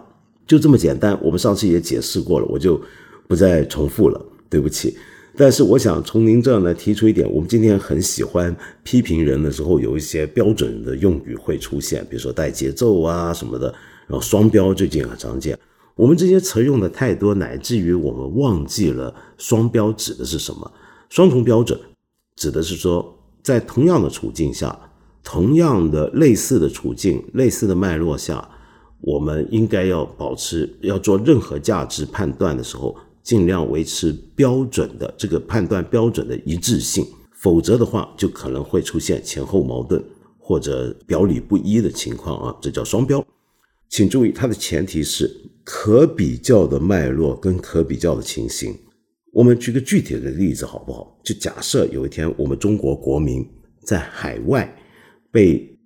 [0.49, 1.17] 就这么简单。
[1.23, 2.81] 我们上次也解释过了，我就
[3.29, 4.97] 不再重复了，对不起。
[5.37, 13.73] 但是我想从您这儿呢提出一点，我们今天很喜欢批评人的时候，有一些标准的用语会出现，比如说带节奏啊什么的，
[14.09, 15.57] 然后双标最近很常见。
[15.95, 20.69] 我们这些词用的太多，乃至于我们忘记了双标指的是什么。
[21.11, 21.79] 双重标准
[22.37, 24.79] 指的是说，在同样的处境下，
[25.25, 28.49] 同样的类似的处境、类似的脉络下，
[29.01, 40.03] 我们应该要保持要做任何价值判断的时候，尽量维持标准的这个判断标准的一致性，否则的话，就可能会出现前后矛盾
[40.39, 43.23] 或者表里不一的情况啊，这叫双标。
[43.89, 45.29] 请注意，它的前提是
[45.65, 48.79] 可比较的脉络跟可比较的情形。
[49.33, 51.21] 我们举个具体的例子好不好？
[51.23, 53.47] 就假设有一天我们中国国民
[53.83, 54.77] 在海外
[55.31, 55.79] 被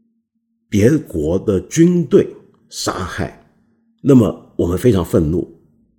[0.68, 2.26] 别国的军队
[2.70, 3.46] 杀害，
[4.02, 5.46] 那么我们非常愤怒，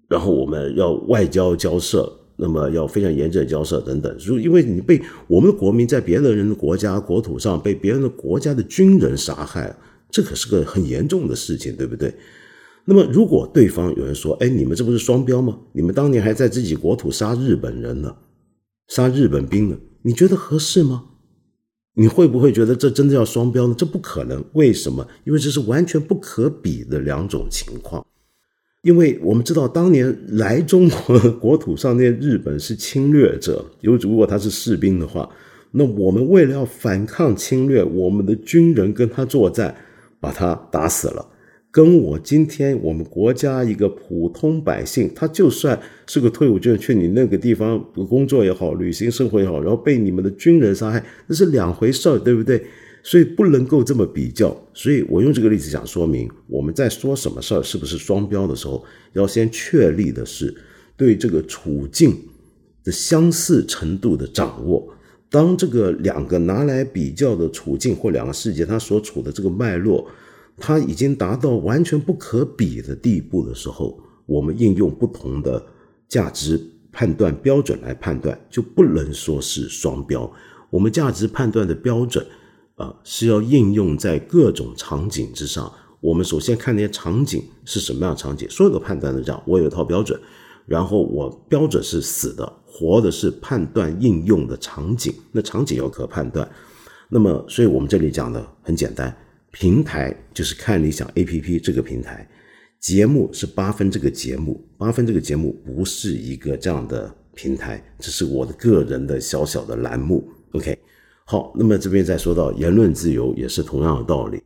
[0.09, 4.17] 然后我们要外交交涉，那么要非常严正交涉等等。
[4.19, 9.73] 如因为你被我们的国民在别的人的国家国土上被别人的国家的军人杀害，
[10.09, 12.13] 这可是个很严重的事情，对不对？
[12.87, 15.57] 那么，如果对方有人说：“哎，你们这不是双标吗？
[15.73, 18.15] 你们当年还在自己国土杀日本人呢，
[18.87, 19.77] 杀日本兵呢？
[20.03, 21.05] 你觉得合适吗？
[21.95, 23.73] 你会不会觉得这真的要双标呢？
[23.75, 25.07] 这不可能，为什么？
[25.23, 28.05] 因为这是完全不可比的两种情况。
[28.83, 35.27] 因为我们知道，当年来中国国土上那些日本是侵略者，如如果他是士兵的话，
[35.71, 39.75] 那我们为了要反抗侵略，我们的军人跟他作战，
[40.19, 41.25] 把他打死了。
[41.75, 52.65] 跟我今天我们国家一个普通百姓，他就算是个退伍军人，去你那个地方工作也好，旅行生活也好，然后被你们的军人杀害，那是两回事儿，对不对？
[53.03, 54.55] 所以不能够这么比较。
[54.73, 60.55] 所以我用这个例子想说明，我们在说什么事儿是不是双标的时候，要先确立的是
[60.95, 62.15] 对这个处境
[62.85, 64.87] 的相似程度的掌握。
[65.29, 70.07] 当这个两个拿来比较的处境或两个世界，它所处的这个脉络。
[70.57, 75.63] 它已经达到完全不可比的地步的时候，我们应用不同的
[76.07, 76.59] 价值
[76.91, 80.31] 判断标准来判断，就不能说是双标。
[80.69, 82.25] 我们价值判断的标准
[82.75, 85.71] 啊，是要应用在各种场景之上。
[86.01, 89.43] 我们首先看那些场景是什么样场景，所有的判断都这样。
[89.45, 90.19] 我有一套标准，
[90.65, 95.13] 然后我标准是死的，活的是判断应用的场景。
[95.31, 96.49] 那场景要可判断。
[97.09, 99.15] 那么，所以我们这里讲的很简单。
[99.57, 102.27] 平台就是看理想 A P P 这个平台，
[102.81, 110.27] 节目是八分这个节目，八分这个节目不是一个这样的平台，这是我的个人的小小的栏目。
[110.51, 110.77] OK，
[111.25, 114.43] 好，那么这边再说到言论自由也是同样的道理，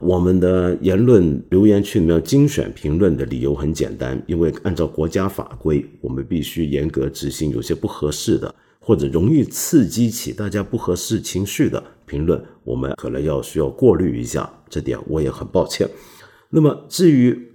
[0.00, 8.52] 我们的言论留言区里面精选评论的理由很简单，因为按照国家法规，我们必须严格执行，有些不合适的。
[8.82, 15.88] 或者容易刺激起大家不合适情绪的评论，我们可能要需要过滤一下，这点我也很抱歉。
[16.50, 17.52] 那么至于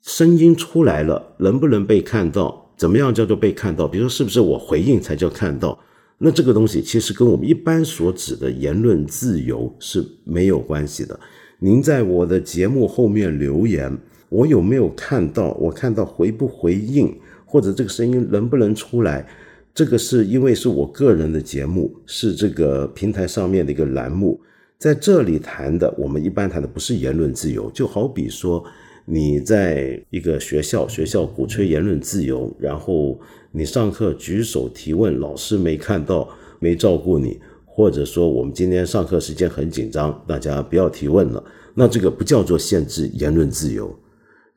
[0.00, 2.72] 声音出来了，能不能被看到？
[2.78, 3.86] 怎么样叫做被看到？
[3.86, 5.78] 比如说是不是我回应才叫看到？
[6.18, 11.20] 那这个东西其实跟我们一般所指的言论自由是没有关系的。
[11.58, 13.98] 您在我的节目后面留言，
[14.30, 15.52] 我有没有看到？
[15.54, 19.28] 我看到回不回应，或者这个声音能不能出来？
[19.74, 24.38] 这个是因为是我个人的节目，是这个平台上面的一个栏目，
[24.78, 27.70] 在这里谈的，我们一般谈的不是言论自由。
[27.70, 28.62] 就好比说，
[29.06, 33.18] 你在一个学校，学校鼓吹言论自由，然后
[33.50, 41.42] 你上课举手提问，老师没看到，没照顾你，或者说我们今天上课时间很紧张，大家不要提问了，
[41.74, 43.98] 那这个不叫做限制言论自由。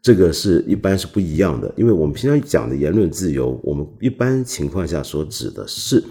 [0.05, 6.03] 这个是一般是不一样的，因为我们平常讲的言论自由，我们一般情况下所指的是，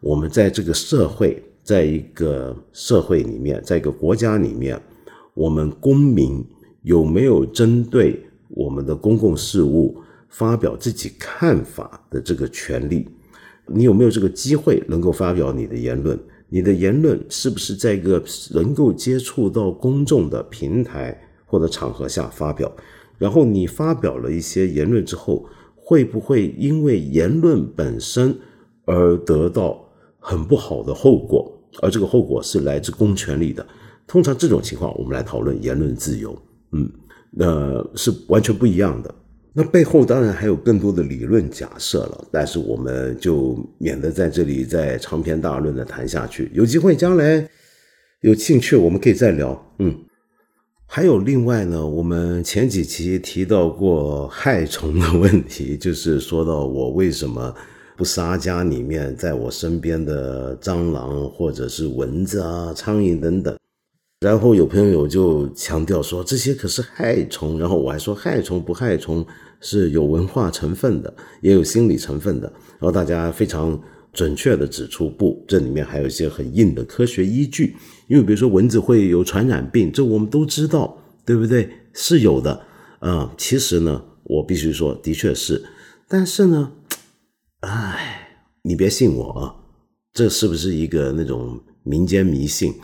[0.00, 4.78] 我们在这个社会，在一个社会里面，在一个国家里面，
[5.32, 6.44] 我们公民
[6.82, 9.96] 有没有针对我们的公共事务
[10.28, 13.08] 发表自己看法的这个权利？
[13.66, 16.20] 你有没有这个机会能够发表你的言论？
[16.50, 22.70] 你的言论是不是在一个能够接触到公众的平台或者场合下发表？
[23.18, 28.36] 然后你发表了一些言论之后，会不会因为言论本身
[28.84, 31.50] 而得到很不好的后果？
[31.82, 33.66] 而这个后果是来自公权力的。
[34.06, 36.36] 通常这种情况，我们来讨论言论自由，
[36.72, 36.90] 嗯，
[37.30, 39.14] 那是完全不一样的。
[39.52, 46.50] 那背后当然还有更多的理论假设了，但是我们就免得在这里再长篇大论的谈下去。
[46.52, 47.48] 有机会将来
[48.20, 49.96] 有兴趣，我们可以再聊，嗯。
[50.96, 57.52] 还有另外呢，我们前几期提到过害虫的问题，就是说到我为什么
[57.96, 63.58] 不杀家里面在我身边的蟑螂或者是蚊子啊、苍蝇等等。
[64.20, 69.26] 然后有朋友就强调说这些可是害虫，然后我还说害虫不害虫
[69.60, 72.46] 是有文化成分的，也有心理成分的。
[72.78, 73.76] 然后大家非常。
[74.16, 77.74] 准确的指出，不，这里面还有一些很硬的科学依据。
[78.06, 81.70] 因为比如说蚊子会有传染病，这我们都知道，对不对？
[81.92, 82.60] 是有的，
[82.98, 85.64] 啊，其实呢，我必须说，的确是。
[86.08, 86.72] 但是呢，
[87.60, 89.54] 哎，你别信我啊，
[90.12, 92.74] 这是不是一个那种民间迷信？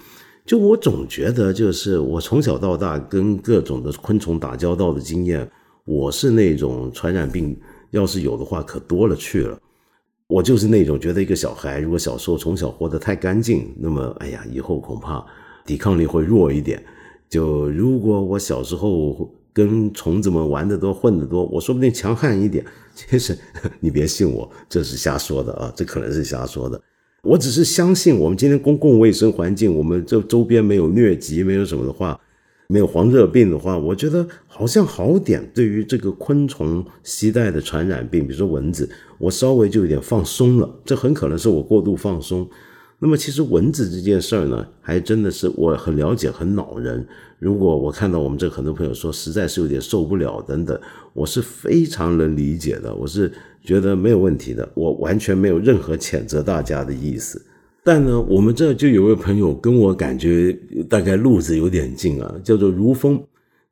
[0.46, 5.48] 就我总觉得，就是我从小到大跟各种的昆虫打交道的经验，
[5.84, 7.56] 我是那种传染病
[7.90, 9.60] 要是有的话，可多了去了。
[10.30, 15.26] 我就是那种觉得一个小孩，如果小时候从小活得太干净，那么哎呀，以后恐怕
[15.66, 16.80] 抵抗力会弱一点。
[17.28, 22.64] 就如果我小时候跟虫子们玩得多、混得多，我说不定强悍一点。
[22.94, 23.36] 其实
[23.80, 26.80] 你别信我，这是瞎说的啊，这可能是瞎说的。
[27.22, 32.18] 我只是相信，我们今天公共卫生环境，我们这周边没有疟疾，没有什么的话，
[32.70, 35.44] 没有黄热病的话，我觉得好像好点。
[35.52, 40.70] 对于这个昆虫携带的传染病，比如说蚊子，我稍微就有点放松了。
[40.84, 42.48] 这很可能是我过度放松。
[43.00, 47.04] 那么其实蚊子这件事儿呢，还真的是我很了解，很恼人。
[47.40, 50.80] 如果我看到我们这很多朋友说实在是有点受不了等等，
[51.12, 53.32] 我是非常能理解的，我是
[53.64, 57.42] 觉得没有问题的，我完全没有任何谴责大家的意思。
[57.82, 60.52] 但呢，我们这就有位朋友跟我感觉
[60.88, 63.22] 大概路子有点近啊，叫做如风。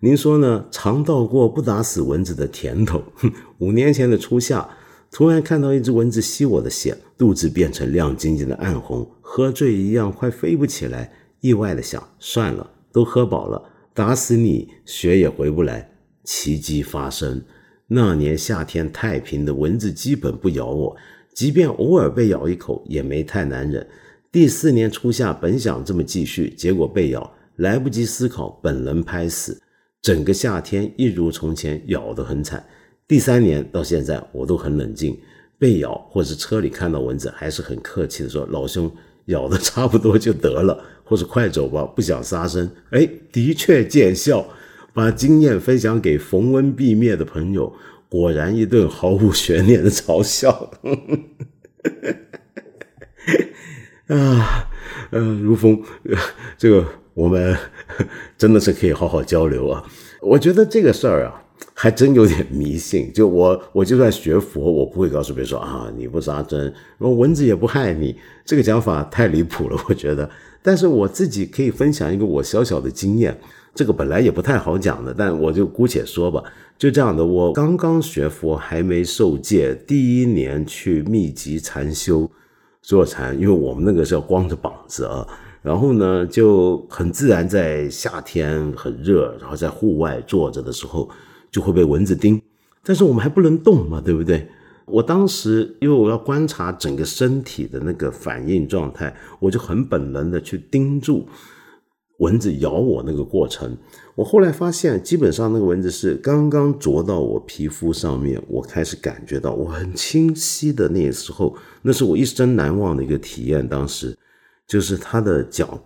[0.01, 0.65] 您说呢？
[0.71, 3.03] 尝到过不打死蚊子的甜头。
[3.59, 4.69] 五年前的初夏，
[5.11, 11.13] 突然看到一只蚊子吸我的血，肚子变成亮晶晶的暗红，喝醉一样快飞不起来。
[11.41, 15.91] 意外的想，算了，都喝饱了，打死你血也回不来。
[16.25, 17.43] 奇迹发生，
[17.89, 20.97] 那年夏天太平的蚊子基本不咬我。
[21.35, 23.87] 即便偶尔被咬一口，也没太难忍。
[24.31, 29.59] 第四年初夏，本想这么继续，结果被咬，来不及思考，本能拍死。
[30.03, 32.63] 整个夏天一如从前，咬得很惨。
[33.07, 35.19] 第三年到现在，我都很冷静，
[35.59, 38.91] 被咬或是车里看到蚊子，还是很客气的说：“老兄，
[39.27, 44.47] 咬的差不多就得了，或者快走吧，不想杀生。”哎，的确见效，
[44.93, 47.73] 把经验分享给逢蚊必灭的朋友。
[48.11, 50.53] 果然一顿毫无悬念的嘲笑，
[50.83, 50.95] 呵
[53.27, 53.49] 呵
[54.09, 54.69] 啊，
[55.11, 55.81] 嗯，如风，
[56.57, 56.85] 这个
[57.15, 57.57] 我们
[58.37, 59.85] 真的是可以好好交流啊。
[60.21, 61.43] 我觉得这个事儿啊，
[61.75, 63.13] 还真有点迷信。
[63.13, 66.61] 就我，我就算学佛，我不会告诉别人说啊，你不杀针，
[66.99, 68.17] 然后蚊子也不害你。
[68.45, 70.29] 这个讲法太离谱了，我觉得。
[70.63, 73.39] 但是我自己可以分享一个我小小的经验。
[73.75, 76.43] 这个本来也不太好讲的，但我就姑且说吧。
[76.79, 82.29] 就这样的，我刚刚学佛，还没受戒，第一年去密集禅修
[82.89, 85.27] 坐禅，因为我们那个是要光着膀子啊。
[85.61, 91.07] 然后呢，就很自然在夏天很热，然后在户外坐着的时候，
[91.51, 92.41] 就会被蚊子叮。
[92.83, 94.49] 但是我们还不能动嘛，对不对？
[94.87, 101.29] 我当时因为我要观察整个身体的那个反应状态，我就很本能的去盯住。
[102.21, 103.77] 蚊子咬我那个过程，
[104.19, 113.67] 我后来发现，基本上那个蚊子是刚刚啄到我皮肤上面，我开始感觉到我很清晰的那时候，那是我一生难忘的一个体验。
[113.69, 114.19] 当时
[114.67, 115.81] 就是它的脚，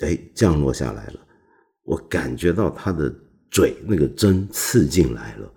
[0.00, 1.20] 哎，降落下来了，
[1.82, 3.14] 我感觉到它的
[3.50, 5.52] 嘴那个针刺进来了，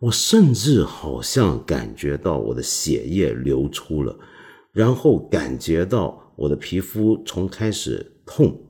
[0.00, 4.18] 我甚至好像感觉到我的血液流出了，
[4.72, 8.60] 然后感觉到我的皮肤从开始痛。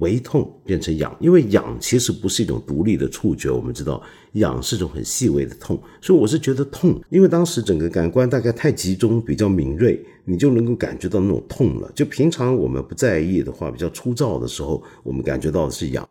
[0.00, 11.90] 微痛变成痒，因为痒其实不是一种独立的触觉，我们知道痒是种很细微的痛，所以我是觉得痛，因为当时整个感官大概太集中，比较敏锐，你就能够感觉到那种痛了。
[11.94, 16.08] 就平常我们不在意的话，比较粗糙的时候，我们感觉到的是痒，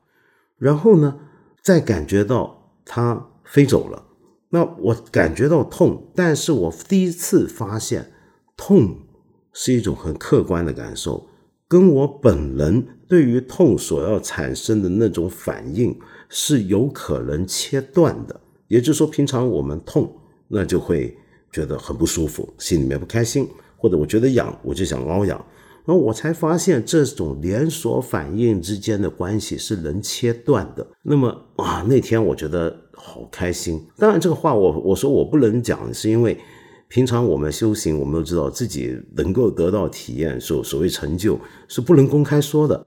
[0.57, 1.19] 然后呢，
[1.61, 4.03] 再感觉到它飞走了，
[4.49, 8.11] 那我感觉到痛，但是我第一次发现
[8.55, 8.95] 痛
[9.53, 11.27] 是一种很客观的感受。
[11.69, 15.95] 跟我本人对于痛所要产生的那种反应
[16.27, 20.11] 是有可能切断的，也就是说，平常我们痛，
[20.47, 21.15] 那就会
[21.51, 23.47] 觉得很不舒服，心里面不开心，
[23.77, 25.37] 或者我觉得痒，我就想挠痒，
[25.85, 30.85] 然后我才发现这种连锁反应之间的关系是能切断的。
[31.03, 33.79] 那么啊，那天我觉得好开心。
[33.95, 36.35] 当然，这个话我我说我不能讲，是因为。
[36.89, 42.83] 平常我们修行，我们都知道自己能够得到体验，所所谓成就是不能公开说的，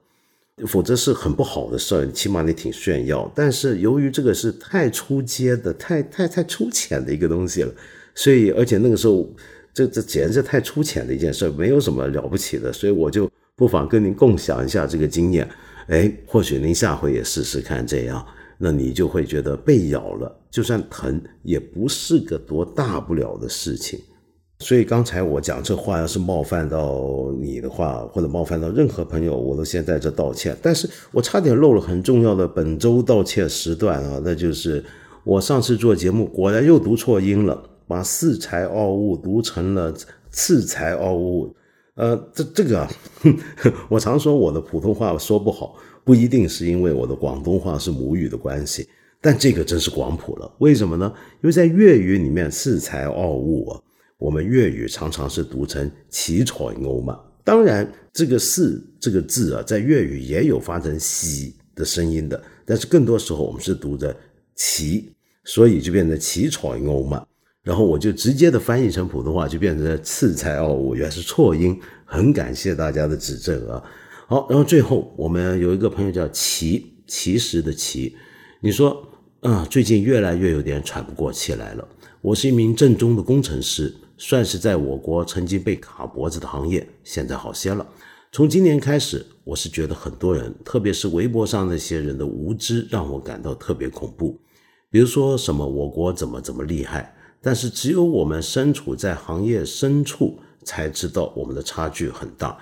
[0.67, 2.11] 否则是很不好的事儿。
[2.11, 3.31] 起码你挺炫耀。
[3.33, 7.73] 但是由于这个是太出阶的、太太太粗浅的一个东西了，
[8.13, 9.25] 所以而且那个时候，
[9.73, 12.73] 这这简直是太粗浅的一件事，没有什么了不起的。
[12.73, 15.49] 所以我就不妨跟您共享一下这个经验。
[15.87, 18.25] 哎，或许您下回也试试看这样。
[18.57, 23.99] 那你就会觉得被咬了，就算疼也不是个多大不了的事情。
[24.59, 30.55] 所以刚才我讲这话，要是冒犯到你的话，或者冒犯到任何朋友，我都先在这道歉。
[30.61, 34.81] 但是我差点漏了很重要的本周道歉时段啊，那就是
[35.23, 39.91] 我上次做节目果然又读错音了，把四才傲物读成了
[40.29, 41.53] 次才傲物。
[41.95, 42.87] 呃，这这个，
[43.89, 45.75] 我常说我的普通话说不好。
[46.05, 48.87] 不一定是因为我的广东话是母语的关系，
[49.23, 50.53] 但这个真是广谱了。
[50.59, 51.09] 为什么呢？
[51.41, 53.81] 因为在粤语里面，恃才傲物啊，
[54.17, 57.17] 我们粤语常常是读成奇才欧嘛。
[57.41, 64.13] 当然，这个“恃”这个字啊，在粤语也有发成“喜”的声音的，但是更多时候我们是读着
[64.57, 65.09] “奇”，
[65.45, 67.25] 所以就变成奇才欧嘛。
[67.63, 71.79] 然后我就直接的翻译成普通话，就变成恃才傲物，原来是错音。
[72.03, 73.81] 很感谢大家的指正啊。
[74.27, 78.13] 好，然后最后我们有一个朋友叫齐，其实的其。
[78.59, 79.05] 你说
[79.43, 81.85] 啊，最近越来越有点喘不过气来了。
[82.21, 87.85] 我是一名正宗的工程师，算是在我国曾经被卡脖子的行业，现在好些了。
[88.31, 94.39] 从今年开始，我是觉得很多人，特别是微博上那些人的无知，让我感到特别恐怖。
[94.89, 102.57] 比如说什么我国怎么怎么厉害，但是只有我们身处在行业深处才知道我们的差距很大。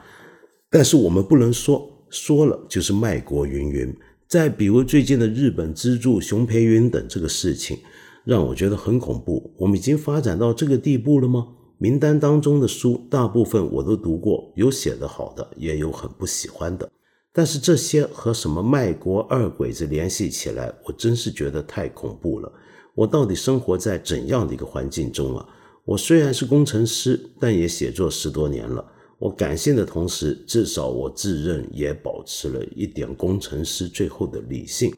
[0.68, 3.96] 但是我们不能说说了就是卖国云云。
[4.32, 7.78] 再比如最近的日本资助熊培云等这个事情，
[8.24, 9.54] 让我觉得很恐怖。
[9.58, 11.50] 我们已经发展到这个地步了吗？
[11.78, 16.90] 名单当中的书，大部分我都读过，有写的好的，也有很不喜欢的。
[17.34, 22.50] 但是这些和什么卖国二鬼子联系起来，我真是觉得太恐怖了。
[22.96, 25.46] 我到底生活在怎样的一个环境中啊？
[25.84, 28.94] 我虽然是工程师，但也写作十多年了。
[29.22, 34.92] 我感性的同时，至少我自认也保持了一点工程师最后的理性。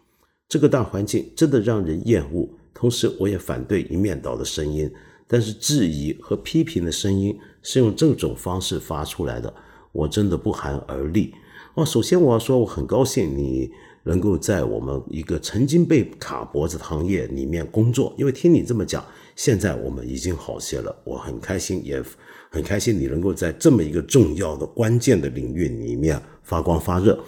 [0.47, 4.89] 这个大环境真的让人厌恶，同时我也反对一面倒的声音。
[5.27, 9.53] 但是质疑和批评的声音是用这种方式发出来的，
[9.91, 11.33] 我真的不寒而栗
[11.73, 11.85] 哦。
[11.85, 13.69] 首先我要说，我很高兴你
[14.03, 19.03] 能够在我们一个曾经被卡脖子的行业里面工作，因为听你这么讲，
[19.35, 22.01] 现在我们已经好些了，我很开心，也
[22.53, 27.19] 很开心你能够在这么一个重要的关键的领域里面发光发热。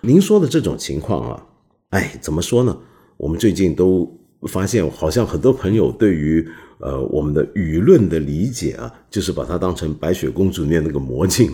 [0.00, 1.46] 您说的这种情况啊，
[1.90, 2.76] 哎，怎么说呢？
[3.16, 4.12] 我们最近都
[4.48, 6.46] 发现，好像很多朋友对于。
[6.84, 11.48] 呃，我们的舆论的理解啊，就是把它当成白雪公主面那个魔镜，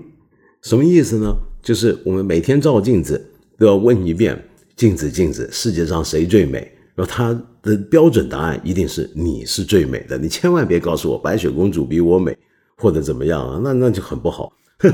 [0.60, 1.34] 什么意思呢？
[1.62, 4.38] 就是我们每天照镜子都要问一遍
[4.76, 6.70] 镜子，镜子，世界上谁最美？
[6.94, 12.36] 然后他的标准答案一定是你是最美的，你千万别告诉我白雪公主比我美
[12.78, 14.52] 或者怎么样啊，那那就很不好。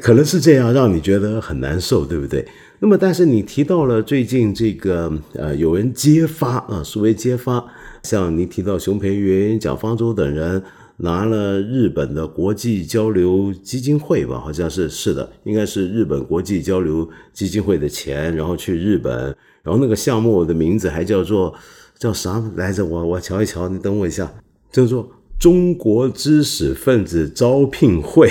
[0.00, 2.46] 可能是这样，让你觉得很难受，对不对？
[2.78, 7.64] 那么，但是你提到了最近这个呃，有人揭发啊，所谓揭发，
[8.02, 10.62] 像你提到熊培云、蒋方舟等人
[10.98, 21.54] 拿了日本的国际交流基金会吧，好像是是的，应该是日本国际交流基金会的钱，然后去日本，然后那个项目的名字还叫做
[21.98, 22.84] 叫啥来着？
[22.84, 24.32] 我我瞧一瞧，你等我一下，
[24.70, 28.28] 叫做中国知识分子招聘会，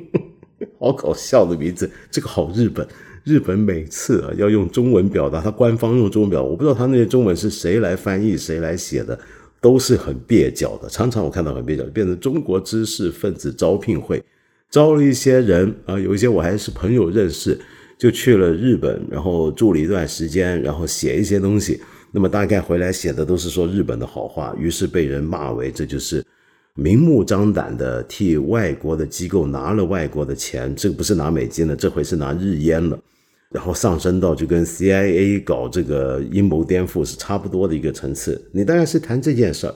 [0.78, 2.86] 好搞笑的名字，这个好日本。
[3.22, 9.16] 日本每次啊要用中文表达，他官方用中文表，我不知道他那些中文是谁来翻译、谁来写的，
[9.60, 10.88] 都是很蹩脚的。
[10.88, 14.24] 常常我看到很蹩脚，变成中国知识分子招聘会，
[14.70, 17.60] 招了一些人啊，有一些我还是朋友认识，
[17.98, 21.78] 就去了日本，然后住了一段时间，然后写一些东西。
[22.12, 26.24] 那么大概回来写的都是说日本的好话，于是被人骂为这就是
[26.74, 32.98] 明目张胆的替外国的机构拿了外国的钱，这个不是拿美金了，这回是拿日烟了。
[33.50, 38.40] 然后上升到就跟 CIA 搞这个阴谋颠覆是差不多的一个层次。
[38.52, 39.74] 你当然是谈这件事儿，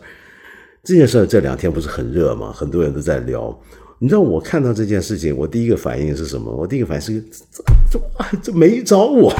[0.84, 2.52] 这件事儿这两天不是很热吗？
[2.52, 3.56] 很多人都在聊。
[3.98, 6.54] 你知道我看到这件事情，我第一个反应是什么？
[6.54, 7.20] 我第一个反应是
[7.50, 9.32] 这这这没找我。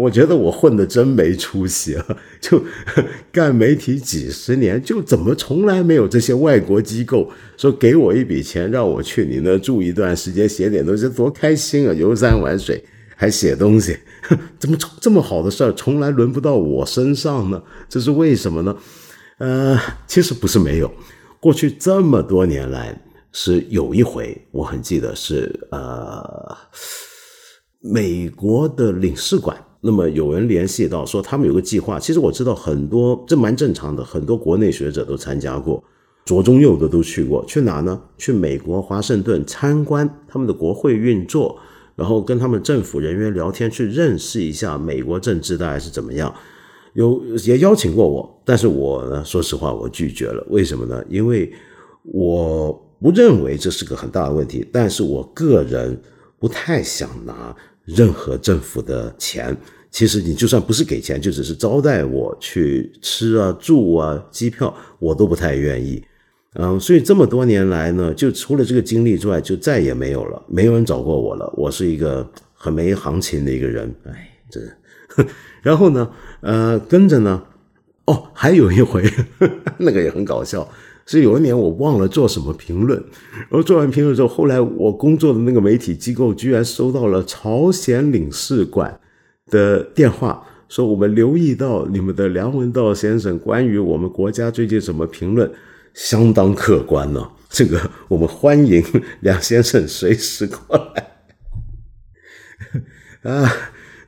[0.00, 2.06] 我觉得我混的真没出息啊！
[2.40, 2.62] 就
[3.30, 11.92] 干媒体几十年，就怎么从来没有这些外国机构说给我一笔钱让我去你那住一段时间写点东西，多开心啊！
[11.92, 12.82] 游山玩水
[13.14, 13.96] 还写东西，
[14.58, 17.62] 怎么这么好的事儿从来轮不到我身上呢？
[17.88, 18.76] 这是为什么呢？
[19.38, 20.90] 呃，其实不是没有，
[21.40, 22.98] 过去这么多年来
[23.32, 26.56] 是有一回，我很记得是呃，
[27.80, 29.56] 美国的领事馆。
[29.82, 35.82] 那么有人联系到说他们有个计划，其实我知道很多，这蛮正常的，很多国内学者都参加过，
[36.26, 38.00] 左中右的都去过，去哪呢？
[38.18, 41.58] 去美国华盛顿参观他们的国会运作，
[41.96, 46.34] 然后跟他们政府人员聊天，去认识一下美国政治大概是怎么样。
[46.92, 50.46] 有也邀请过我，但是我呢，说实话我拒绝了。
[50.50, 51.02] 为什么呢？
[51.08, 51.50] 因为
[52.02, 55.98] 我不认为这是个很大的问题，但是我个人
[56.38, 57.56] 不太想拿。
[57.94, 59.56] 任何政府的钱，
[59.90, 66.02] 其实你就算不是给钱，就只是招待我去吃啊、住啊、机票，我都不太愿意。
[66.54, 71.52] 嗯，所以这么多年来呢，就除了这个经历之外，就再也没有了，没有人找过我了。
[71.56, 74.60] 我是一个很没行情的一个人，哎，这。
[75.62, 76.10] 然后呢，
[76.40, 77.42] 呃，跟着呢，
[78.06, 79.04] 哦，还有一回，
[79.78, 80.68] 那个也很搞笑。
[81.10, 82.96] 是有一年我忘了做什么评论，
[83.32, 89.00] 然后做完评论之后，后来我工作的那个媒体机构居然收到了朝鲜领事馆
[89.46, 95.50] 的电话，说我们留意到你们的梁文道先生关于我们国家最近什么评论
[95.94, 97.28] 相当客观呢？
[97.50, 98.80] 这个我们欢迎
[99.18, 101.08] 梁先生随时过来。
[103.28, 103.52] 啊，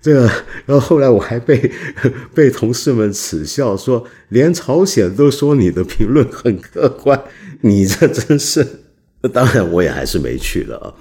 [0.03, 0.23] 这个，
[0.67, 1.71] 然后后来我还被
[2.35, 7.23] 被同事们耻笑说，连朝鲜都说你的评论很客观，
[7.61, 8.67] 你这真是。
[9.33, 10.95] 当然，我也还是没去了啊。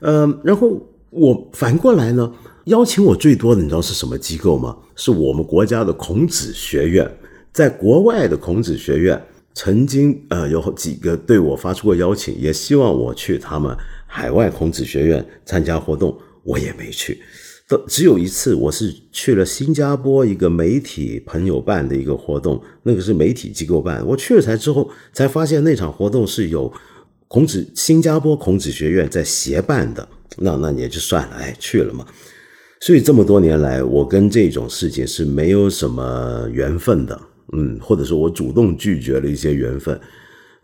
[0.00, 2.30] 嗯，然后我反过来呢，
[2.66, 4.76] 邀请我最多的，你知道是什么机构吗？
[4.94, 7.10] 是我们国家的孔子学院，
[7.50, 9.18] 在国外的孔子学院
[9.54, 13.74] 曾经呃有几个对我发出过邀请，也希望我去他们
[14.06, 17.22] 海外孔子学院参加活动，我也没去。
[17.68, 24.04] 都只有一次，我是去了新加坡一个媒体朋友办的一个活动，那个是媒体机构办。
[24.06, 26.72] 我去了才之后，才发现那场活动是有
[27.28, 30.06] 孔子新加坡孔子学院在协办的。
[30.38, 32.06] 那那也就算了，哎，去了嘛。
[32.80, 37.20] 所以这么多年来，我跟这种事情是没有什么缘分的，
[37.52, 39.98] 嗯，或者说我主动拒绝了一些缘分。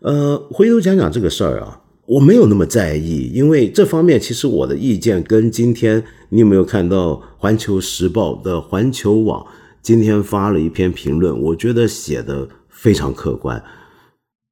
[0.01, 1.79] 呃，回头讲讲这个事儿啊。
[2.09, 9.45] 我没有那么在意，因为这方面其实我的意见跟今天你有没有看到《环球时报》的环球网
[9.83, 13.63] 今天发了一篇评论，我觉得写的非常客观。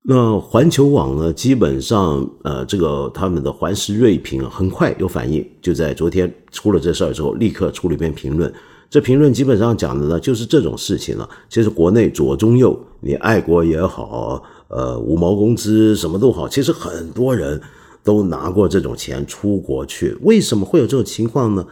[0.04, 8.54] 那环球网呢，基本上呃，这个他们的环视锐评很快有反应，就在昨天出了这事儿之后，立刻出了一篇评论。
[8.88, 11.28] 这评论基本上讲的呢，就是这种事情了。
[11.50, 14.44] 其实国内左中右，你爱国也好。
[14.70, 17.62] 呃，五毛工资什么都好，其实很多人
[18.04, 21.66] 都拿过这种钱出国去，为什么会有这种情况呢？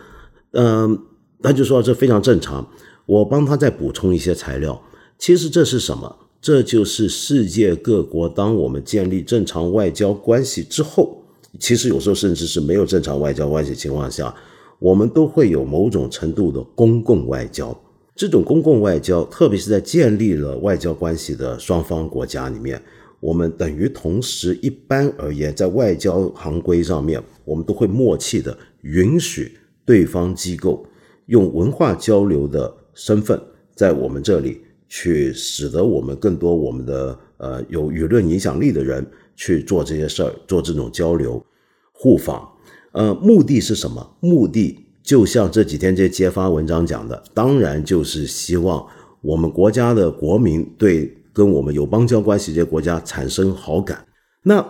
[0.52, 0.98] 嗯，
[1.42, 2.68] 他就说这非常正常。
[3.06, 4.82] 我帮他再补充一些材料。
[5.20, 6.16] 其实这是什么？
[6.42, 11.22] 这就是世界各国当我们建立正常外交关系之后，
[11.60, 14.34] 其实有时候甚至是没有正常外交关系情况下，
[14.80, 17.76] 我们都会有某种程度的公共外交。
[18.16, 22.82] 这种公共外交，特别是在建立了外交关系的双方国家里面，
[23.20, 30.86] 我们等于同时，一般而言，在外交行规上面，我们都会默契的允许对方机构
[31.26, 33.38] 用文化交流的身份，
[33.76, 39.06] 在我们这里去，使得我们更多我们的呃有舆论影响力的人
[39.36, 41.46] 去做这些事儿，做这种交流
[41.92, 42.50] 互访。
[42.94, 44.16] 呃，目的是什么？
[44.22, 44.85] 目的。
[45.06, 48.84] 就像这几天这揭发文章讲的，当然就是希望
[49.22, 54.04] 我们国家的国民对跟我们有邦交关系这些国家产生好感。
[54.44, 54.66] 那，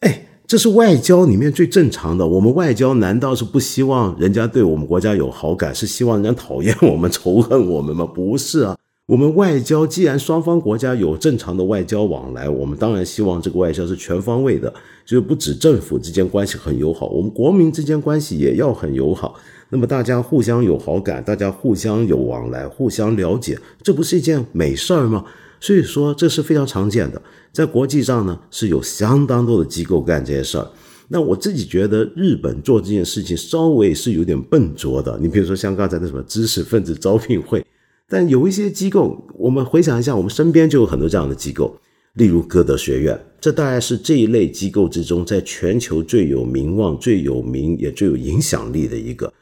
[0.00, 2.26] 哎，这是外交里面最正常的。
[2.26, 8.04] 我们外交难道是不希望人家对我们国家有好感，是希望人家讨厌我们、仇恨我们吗？
[8.04, 8.76] 不是啊。
[9.06, 14.72] 我们外交既然双方国家有正常的外交往来，我们当然希望这个外交是全方位的，
[15.04, 19.34] 就是不止政府之间关系很友好，我们国民之间关系也要很友好。
[19.72, 25.24] 那么大家互相有好感，大家互相有往来，互相了解，这不是一件美事儿吗？
[25.60, 30.70] 所以说这是非常常见的，在国际上呢是有相当多的机构干这些事儿。
[31.08, 35.18] 那我自己觉得日本做这件事情稍微是有点笨拙的。
[35.18, 37.64] 你比如说像刚才的什么知识分子招聘会，
[38.10, 41.74] 但有一些机构，我们回想一下，我们身边就有很多这样的机构，
[42.12, 49.32] 例如歌德学院，这大概是这一类机构之中在全球最有名望、最有名也最有影响力的一个。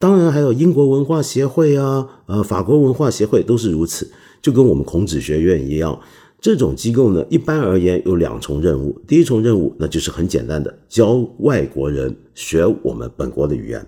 [0.00, 4.08] 当然还有英国文化协会啊，呃，法国文化协会都是如此，
[4.40, 5.98] 就跟我们孔子学院一样。
[6.40, 8.96] 这种机构呢，一般而言有两重任务。
[9.08, 13.80] 第一重任务，那就是很简单的，教外国人学我们本国的语言；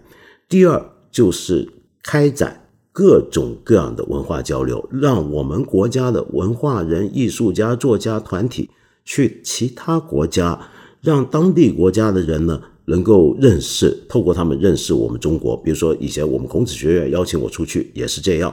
[0.49, 1.69] 第二就是
[2.03, 8.69] 开展各种各样的文化交流，让我们国家的文化人、艺术家、作家团体
[9.05, 10.59] 去其他国家，
[11.01, 12.61] 让当地国家的人呢。
[12.91, 15.57] 能够认识，透过他们认识我们中国。
[15.57, 18.53] 比如说，以前我们孔子学院邀请我出去也是这样。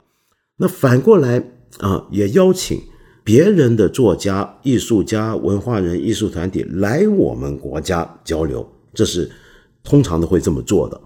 [0.56, 1.42] 那反过来
[1.78, 2.80] 啊，也邀请
[3.24, 8.64] 别人的作家、艺术家、文化人、艺术团体来我们国家交流，
[8.94, 9.28] 这是
[9.82, 11.00] 通常都会这么做的。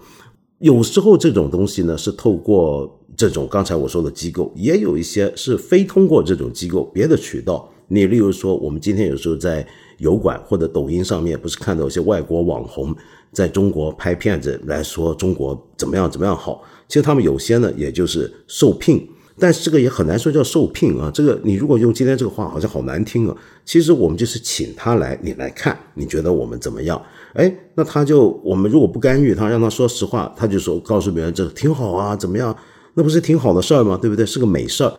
[0.58, 7.68] 有时候这种东西呢，是透过这种刚才我说的机构，也有一些是非通过这种机构别的渠道。
[7.88, 9.66] 你例如说，我们今天有时候在
[10.02, 12.94] 油管或者抖音上面，不是看到有些外国网红。
[13.32, 21.10] 在中国拍片子来说中国怎么样怎么样好，其实他们有些呢，也就是受聘，但是这个也很难说叫受聘啊。
[21.14, 23.34] 这个你如果用今天这个话，好像好难听啊。
[23.64, 27.00] 其实我们就是请他来，你来看，你觉得我们怎么样？
[27.32, 32.54] 哎，那他就我们如果不干预他，让他说实话，他就说告诉别人这挺好啊，怎么样？
[32.92, 33.98] 那不是挺好的事儿吗？
[33.98, 34.26] 对不对？
[34.26, 34.92] 是个美事儿。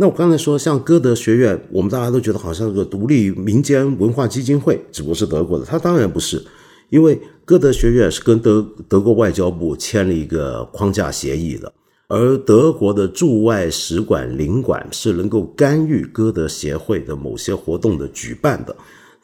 [0.00, 6.42] 那我刚才说像歌德学院，我们大家都觉得好像是个独立民间文化基金会，只不过是德国的，他当然不是。
[6.88, 11.70] 因为歌德学院是跟德德国外交部签了一个框架协议的，
[12.08, 18.74] 而德国的驻外使馆领馆是能够干预歌德协会的某些活动的举办的。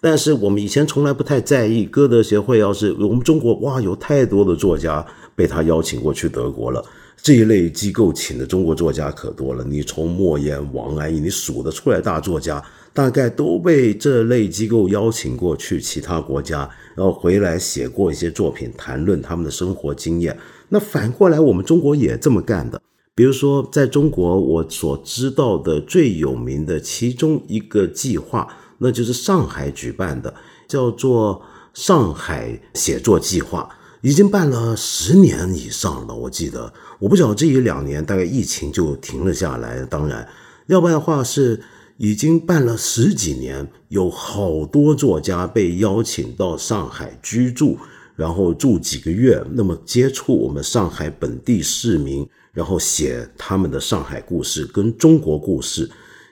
[0.03, 5.03] 但是我们以前从来不太在意，歌德协会要是我们中国哇，有太多的作家
[5.35, 6.85] 被他邀请过去德国了。
[7.23, 12.63] 这一类机构请的中国作家可多了，你从莫言、王安忆，你数得出来大作家，
[12.93, 20.39] 大概都被这类机构邀请过去其他国家，然后回来写过一些作品，谈论他们的生活经验。
[20.69, 22.81] 那反过来，我们中国也这么干的。
[23.15, 28.47] 比如说，在中国，我所知道的最有名的其中一个计划，
[28.79, 30.35] 那就是上海举办的，
[30.69, 31.41] 叫做
[31.73, 33.69] 上海写作计划，
[34.03, 36.15] 已经办了十年以上了。
[36.15, 39.85] 我记得，我不晓得这一两年大概疫情就停了下来。
[39.87, 40.27] 当然，
[40.67, 41.61] 要不然的话是
[41.97, 47.79] 已经办了十几年，有好多作家被邀请到上海居住，
[48.15, 52.27] 然后住几个月，那么接触我们上海本地市民。
[52.57, 55.87] 然后写他们的上海故事跟中国故事，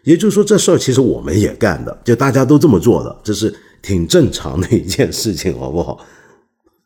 [0.04, 6.02] 也就是说这事儿其实我们也干的，就大家都这么做的，这是挺正常的一件事情，好不好？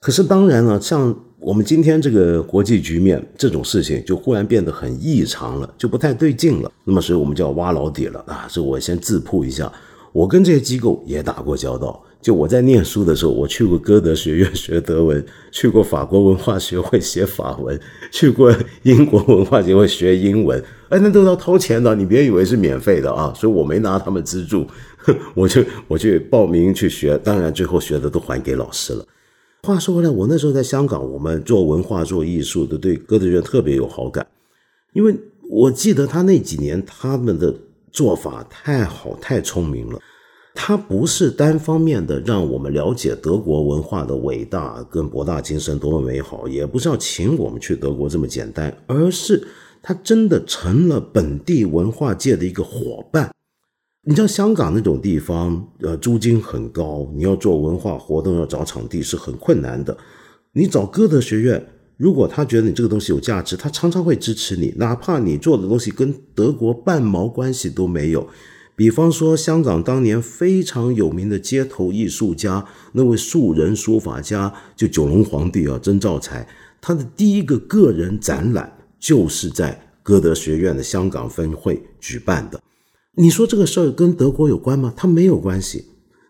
[0.01, 6.70] 可是当然了，像我们今天这个国际局面，这种事情就忽然变得很异常了，就不太对劲了。
[6.82, 8.47] 那么所以我们就要挖老底了啊！
[8.49, 9.72] 所以我先自曝一下，
[10.12, 12.03] 我跟这些机构也打过交道。
[12.20, 17.80] 就我在念书的时候，我去过歌德学院学德文，去过法国文化学会写法文，
[18.11, 23.32] 去过英国文化协会学英文，哎，那都要掏钱的，你别以为是免费的啊！
[23.36, 24.66] 所以我没拿他们资助，
[25.34, 29.05] 我就 我去报名去学，当然最后学的都还给老师了。
[29.63, 34.27] 话说回来，我那时候在香港，我们做文化做艺术的，对歌德学院特别有好感，
[34.93, 35.15] 因为
[35.51, 37.55] 我记得他那几年他们的
[37.91, 39.99] 做法太好，太聪明了。
[40.55, 49.47] 他不是单方面的让我们了解德国文化的伟大跟博大精深多么美好，也不是要请我们去德国这么简单，而是
[49.83, 53.31] 他真的成了本地文化界的一个伙伴。
[54.05, 59.96] 你像香港那种地方，呃，租金很高，你要做文化活动要找场地是很困难的。
[60.53, 68.26] 你找歌德学院，如果他觉得你这个东西有价值，他常常会支持你，哪怕你做的东西跟德国半毛关系都没有。
[68.74, 76.49] 比方说，香港当年非常有名的街头艺术家，那位素人书法家，就九龙皇帝啊，曾兆才，
[76.80, 82.59] 他的第一个个人展览就是在歌德学院的香港分会举办的。
[83.19, 84.95] 你说这个事儿跟德国有关吗？
[84.97, 85.85] 他没有关系，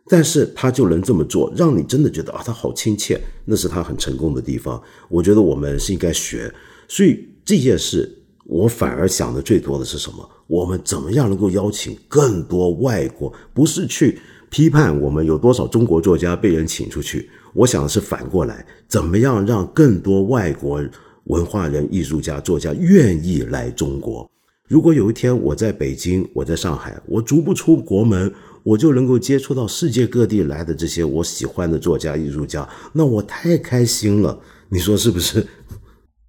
[0.06, 4.82] 但是他就能这么做，让你真的觉得啊，他好亲切，那是他很成功的地方。
[5.10, 6.50] 我觉得我们是应该学，
[6.88, 8.14] 所以这件事。
[8.50, 10.26] 我反而想的最多的是什么？
[10.46, 13.30] 我们怎么样能够邀请更多外国？
[13.52, 14.18] 不是去
[14.48, 17.28] 批判我们有多少中国作家被人请出去。
[17.52, 20.82] 我想的是反过来，怎么样让更多外国
[21.24, 24.26] 文化人、艺术家、作家愿意来中国？
[24.68, 28.30] 如果有一天我在北京，我在上海，我足不出国门，
[28.62, 34.38] 我就能够接触到世界各地来的这些我喜欢的作家、艺术家，那我太开心了。
[34.68, 35.46] 你说是不是？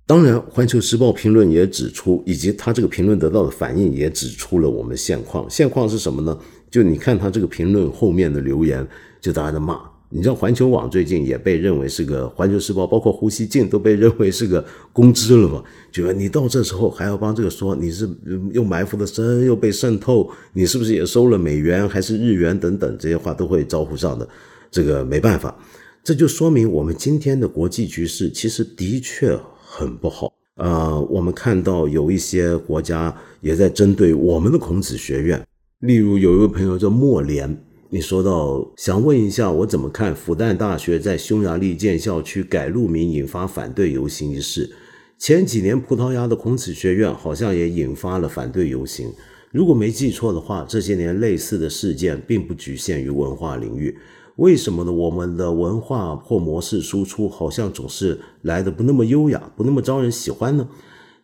[0.08, 5.46] 当然，《环球时报》评论也指出，以及他这个评论得到的反应也指出了我们现况。
[5.50, 6.40] 现况是什么呢？
[6.72, 8.88] 就你看他这个评论后面的留言，
[9.20, 9.82] 就大家在骂。
[10.10, 15.64] 你知道，环球网最近也被认为是个《环球时报》，包括胡锡进都被认为是个公知了嘛？
[15.92, 18.10] 觉得你到这时候还要帮这个说，你是
[18.52, 24.28] 又埋伏的深，又被渗透，你是不是也收了美元还是日元等等这些话都会招呼上的。
[24.72, 25.56] 这个没办法，
[26.04, 29.38] 这就说明我们今天的国际局势其实的确。
[29.72, 31.00] 很不好啊！
[31.00, 35.40] 我们看到有一些国家也在针对我们的孔子学院，
[35.82, 37.48] 例如有一位朋友叫莫连，
[37.92, 44.70] 你说到想问一下我怎么看复旦大学在匈牙利建校区改路名引发反对游行一事？
[45.18, 49.12] 前几年葡萄牙的孔子学院好像也引发了反对游行。
[49.50, 53.98] 如果没记错的话，这些年类似的事件并不局限于文化领域。
[54.36, 54.92] 为什么呢？
[54.92, 60.70] 我们的文化或模式输出好像总是来的不那么优雅，不那么招人喜欢呢？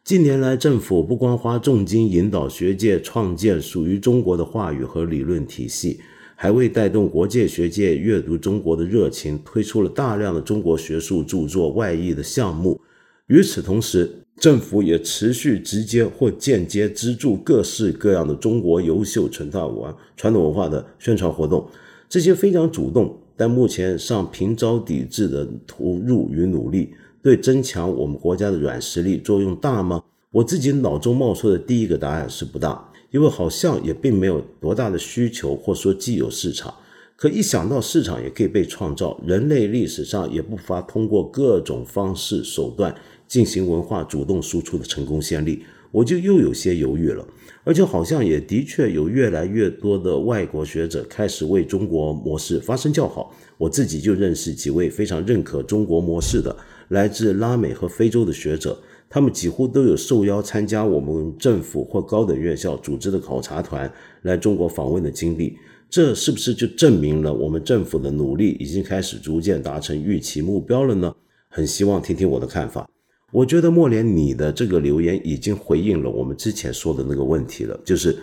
[0.03, 5.99] 近年来，政府不光花重金引导学界创建属于中国的话语和理论体系，
[6.35, 12.79] 还为带动国界学界阅读中国的热情，推出了大量的中国学术著作外译的项目。
[13.27, 21.67] 与此同时，政府也持续直接或间接资助各式各样的中国优秀传统文传统文化的宣传活动。
[22.07, 30.03] 这些非常主动，但目前尚频遭抵制的投入与努力，对增强我们国家的软实力作用大吗？
[30.31, 36.73] 我自己脑中冒出的第一个答案是不大，因为好像也并没有多大的需求，或说既有市场。
[37.15, 42.93] 可一想到市场也可以被创造，人类历史上也不乏通过各种方式手段
[43.25, 45.63] 进行文化主动输出的成功先例。
[45.93, 47.25] 我就又有些犹豫了。
[47.63, 53.33] 而且好像也的确有越来越多的外国学者开始为中国模式发声叫好。
[53.57, 56.53] 我自己就认识几位非常认可中国模式的
[56.89, 58.77] 来自拉美和非洲的学者，
[59.09, 63.91] 他们几乎都有受邀参加我们政府或高等院校组织的考察团
[64.23, 65.57] 来中国访问的经历。
[65.89, 71.15] 这是不是就证明了我们政府的努力已经开始逐渐达成预期目标了呢？
[71.47, 72.89] 很希望听听我的看法。
[73.31, 78.17] 我觉得莫连你的这个留言已经回应了我们之前说的那个问题了，就是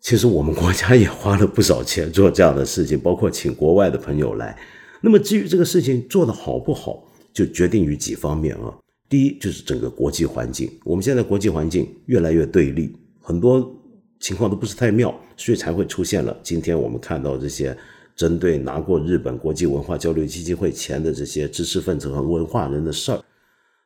[0.00, 4.56] 其实我们国家也花了不少钱做这样的事情，包括请国外的朋友来。
[5.02, 7.04] 那么至于这个事情做得好不好，
[7.34, 8.72] 就决定于几方面啊。
[9.12, 13.78] 第一就是整个国际环境，我们现在国际环境越来越对立，很多。
[14.18, 17.76] 情况都不是太妙，所以才会出现了今天我们看到这些
[18.14, 23.20] 针对拿过日本国际文化交流基金会钱的这些知识分子和文化人的事儿。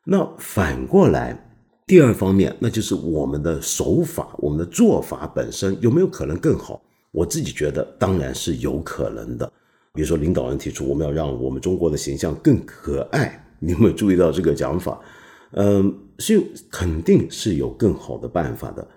[0.03, 1.35] 那反过来，
[1.87, 6.79] 第二方面，那就是我们的手法、我们的做法本身有没有可能更好？
[7.11, 9.51] 我自己觉得当然是有可能的。
[9.95, 15.01] 比如说，领导人提出我们要让我们中国的形象更可爱，你有没有注意到这个讲法？
[15.51, 18.87] 嗯，是肯定是有更好的办法的。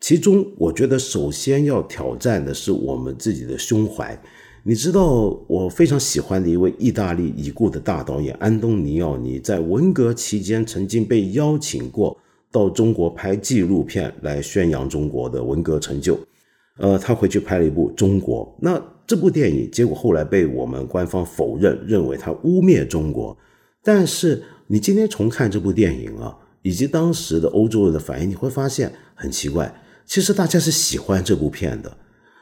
[0.00, 4.20] 其中，我觉得首先要挑战的是我们自己的胸怀。
[4.62, 12.16] 你知道，我非常喜欢的一位意大利已故的大导演安东尼奥尼，在文革期间曾经被邀请过
[12.50, 16.18] 到中国拍纪录片来宣扬中国的文革成就。
[16.78, 23.36] 呃，他回去拍了一部《中国》，那这部电影结果后来被我们官方否认，认为他污蔑中国。
[23.82, 29.82] 但是你今天重看这部电影啊，以及当时的欧洲人的反应，你会发现很奇怪。
[30.06, 31.96] 其实大家是喜欢这部片的，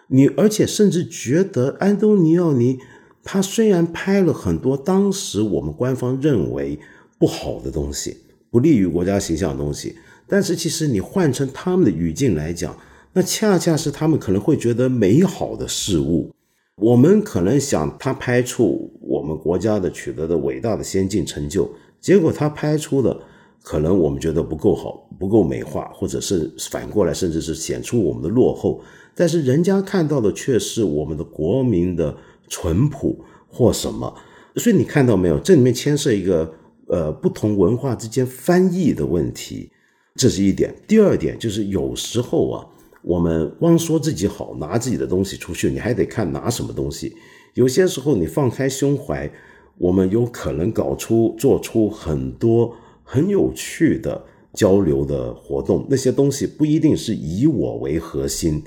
[0.08, 2.78] 你而且甚至觉得安东尼奥尼
[3.24, 6.78] 他虽然拍了很多当时我们官方认为
[7.18, 8.16] 不好的东西，
[8.50, 9.96] 不利于国家形象的东西，
[10.26, 12.76] 但是其实你换成他们的语境来讲，
[13.12, 16.32] 那恰恰是他们可能会觉得美好的事物。
[16.76, 21.70] 我们可能想他拍出我们国家的取得的伟大的先进成就，
[22.02, 23.18] 结果他拍出的。
[23.64, 28.82] 可能我们觉得不够好，不够美化，或者是反过来，甚至是显出我们的落后。
[29.14, 32.12] 但是人家看到的却是我们的国民的
[32.48, 34.12] 淳朴或什么。
[34.56, 35.38] 所以你看到没有？
[35.38, 36.52] 这里面牵涉一个
[36.88, 39.70] 呃不同文化之间翻译的问题，
[40.16, 40.74] 这是一点。
[40.88, 42.66] 第二点就是有时候啊，
[43.02, 47.14] 我们光说自己好，拿自己的东西出去，你还得看拿什么东西。
[47.54, 49.30] 有些时候你放开胸怀，
[49.78, 52.74] 我们有可能搞出做出很多。
[53.04, 58.62] 很有趣的交流的活动，那些东西不一定是以我为核心。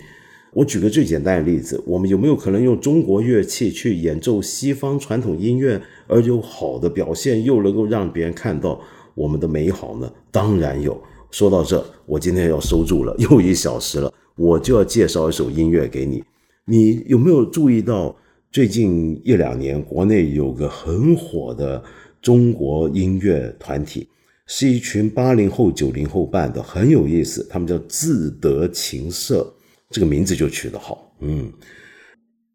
[0.53, 8.79] 我举个最简单的例子，我们有没有可能用中国乐器去演奏西方传统音乐，而有好的表现，又能够让别人看到
[9.15, 10.11] 我们的美好呢？
[10.29, 11.01] 当然有。
[11.31, 16.23] 说到这，我今天要收住了，又一小时了，我就要介绍一首音乐给你。
[16.65, 18.15] 你有没有注意到
[18.55, 21.83] 最近一两年国内有个很火的
[22.21, 24.07] 中国音乐团体？
[24.47, 27.45] 是一群八零后、九零后办的，很有意思。
[27.49, 29.45] 他们叫自得琴社，
[29.89, 31.13] 这个名字就取得好。
[31.19, 31.51] 嗯，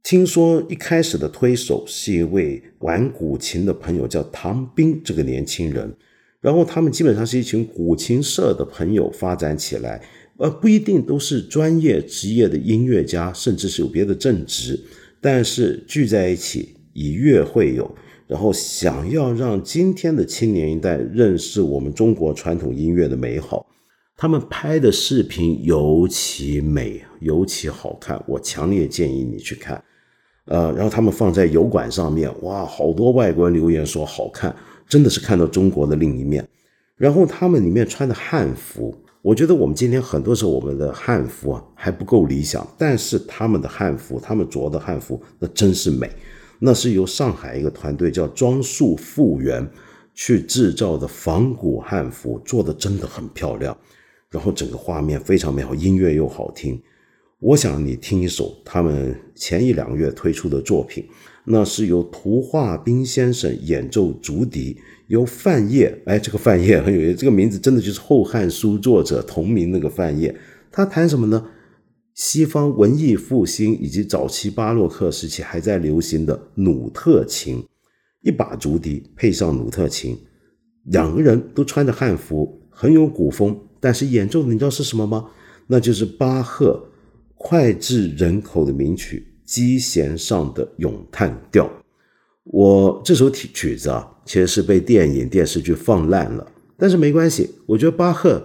[0.03, 5.95] 听说一开始的推手是一位玩古琴的朋友，叫唐斌，这个年轻人。
[6.41, 10.03] 然后他们基本上是一群古琴社的朋友发展起来，
[10.39, 14.81] 呃，不一定都是专业职业的音乐家，甚至是有别的正职，
[15.21, 17.91] 但是聚在一起以乐会友。
[18.27, 23.67] 然后想要让今天的青年一代认识我们中国传统音乐的美好，
[24.17, 29.83] 他们拍的视频尤其美，尤其好看，我强烈建议你去看。
[30.45, 34.55] 呃，然后他们放在油管上面，哇，好多外国人留言说好看，
[34.89, 36.49] 真的是看到中国的另一面。
[36.97, 46.11] 然后他们里面穿的汉服，我觉得我们今天很多时候我们的汉服啊还不够理想，但是他们的汉服，他们着的汉服那真是美。
[46.59, 49.67] 那是由上海一个团队叫装束复原
[50.15, 53.77] 去制造的仿古汉服，做的真的很漂亮，
[54.31, 56.81] 然后整个画面非常美好，音乐又好听。
[57.41, 61.07] 我想你听一首他们前一两个月推出的作品，
[61.45, 64.79] 那是由涂化兵先生演奏竹笛，
[65.11, 70.33] 由范晔，哎，这个范晔很有意思，这个名字真的就是《后汉书》作者同名那个范晔，
[70.71, 71.45] 他弹什么呢？
[72.15, 77.61] 西方文艺复兴以及早期巴洛克时期还在流行的努特琴，
[78.23, 80.17] 一把竹笛配上努特琴，
[80.85, 83.59] 两个人都穿着汉服，很有古风。
[83.81, 85.29] 但是演奏的你知道是什么吗？
[85.67, 86.89] 那就是巴赫
[87.37, 91.65] 脍炙人口的名曲《机弦上的咏叹调》。
[92.45, 98.41] 我这首曲曲子啊，其实是被电影电视剧放烂了，但是没关系，我觉得巴赫。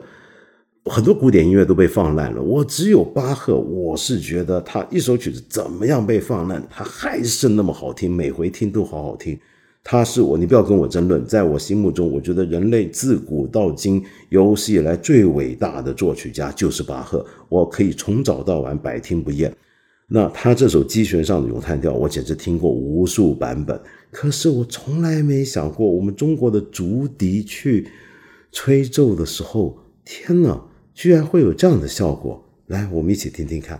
[0.86, 9.38] 很多古典音乐都被放烂了，我只有巴赫，我是觉得他一首曲子怎么样被放烂，他还是那么好听，每回听都好好听。
[9.84, 19.56] 他是我，你不要跟我争论，在我心目中，我觉得人类自古到今有史以来最伟大的作曲家就是巴赫，我可以从早到晚百听不厌。
[20.08, 23.80] 那他这首机弦上的咏叹调，我简直听过无数版本，
[24.12, 27.88] 可是我从来没想过，我们中国的竹笛去
[28.52, 32.44] 吹奏的时候，天哪，居然会有这样的效果！
[32.68, 33.80] 来，我们一起听听看。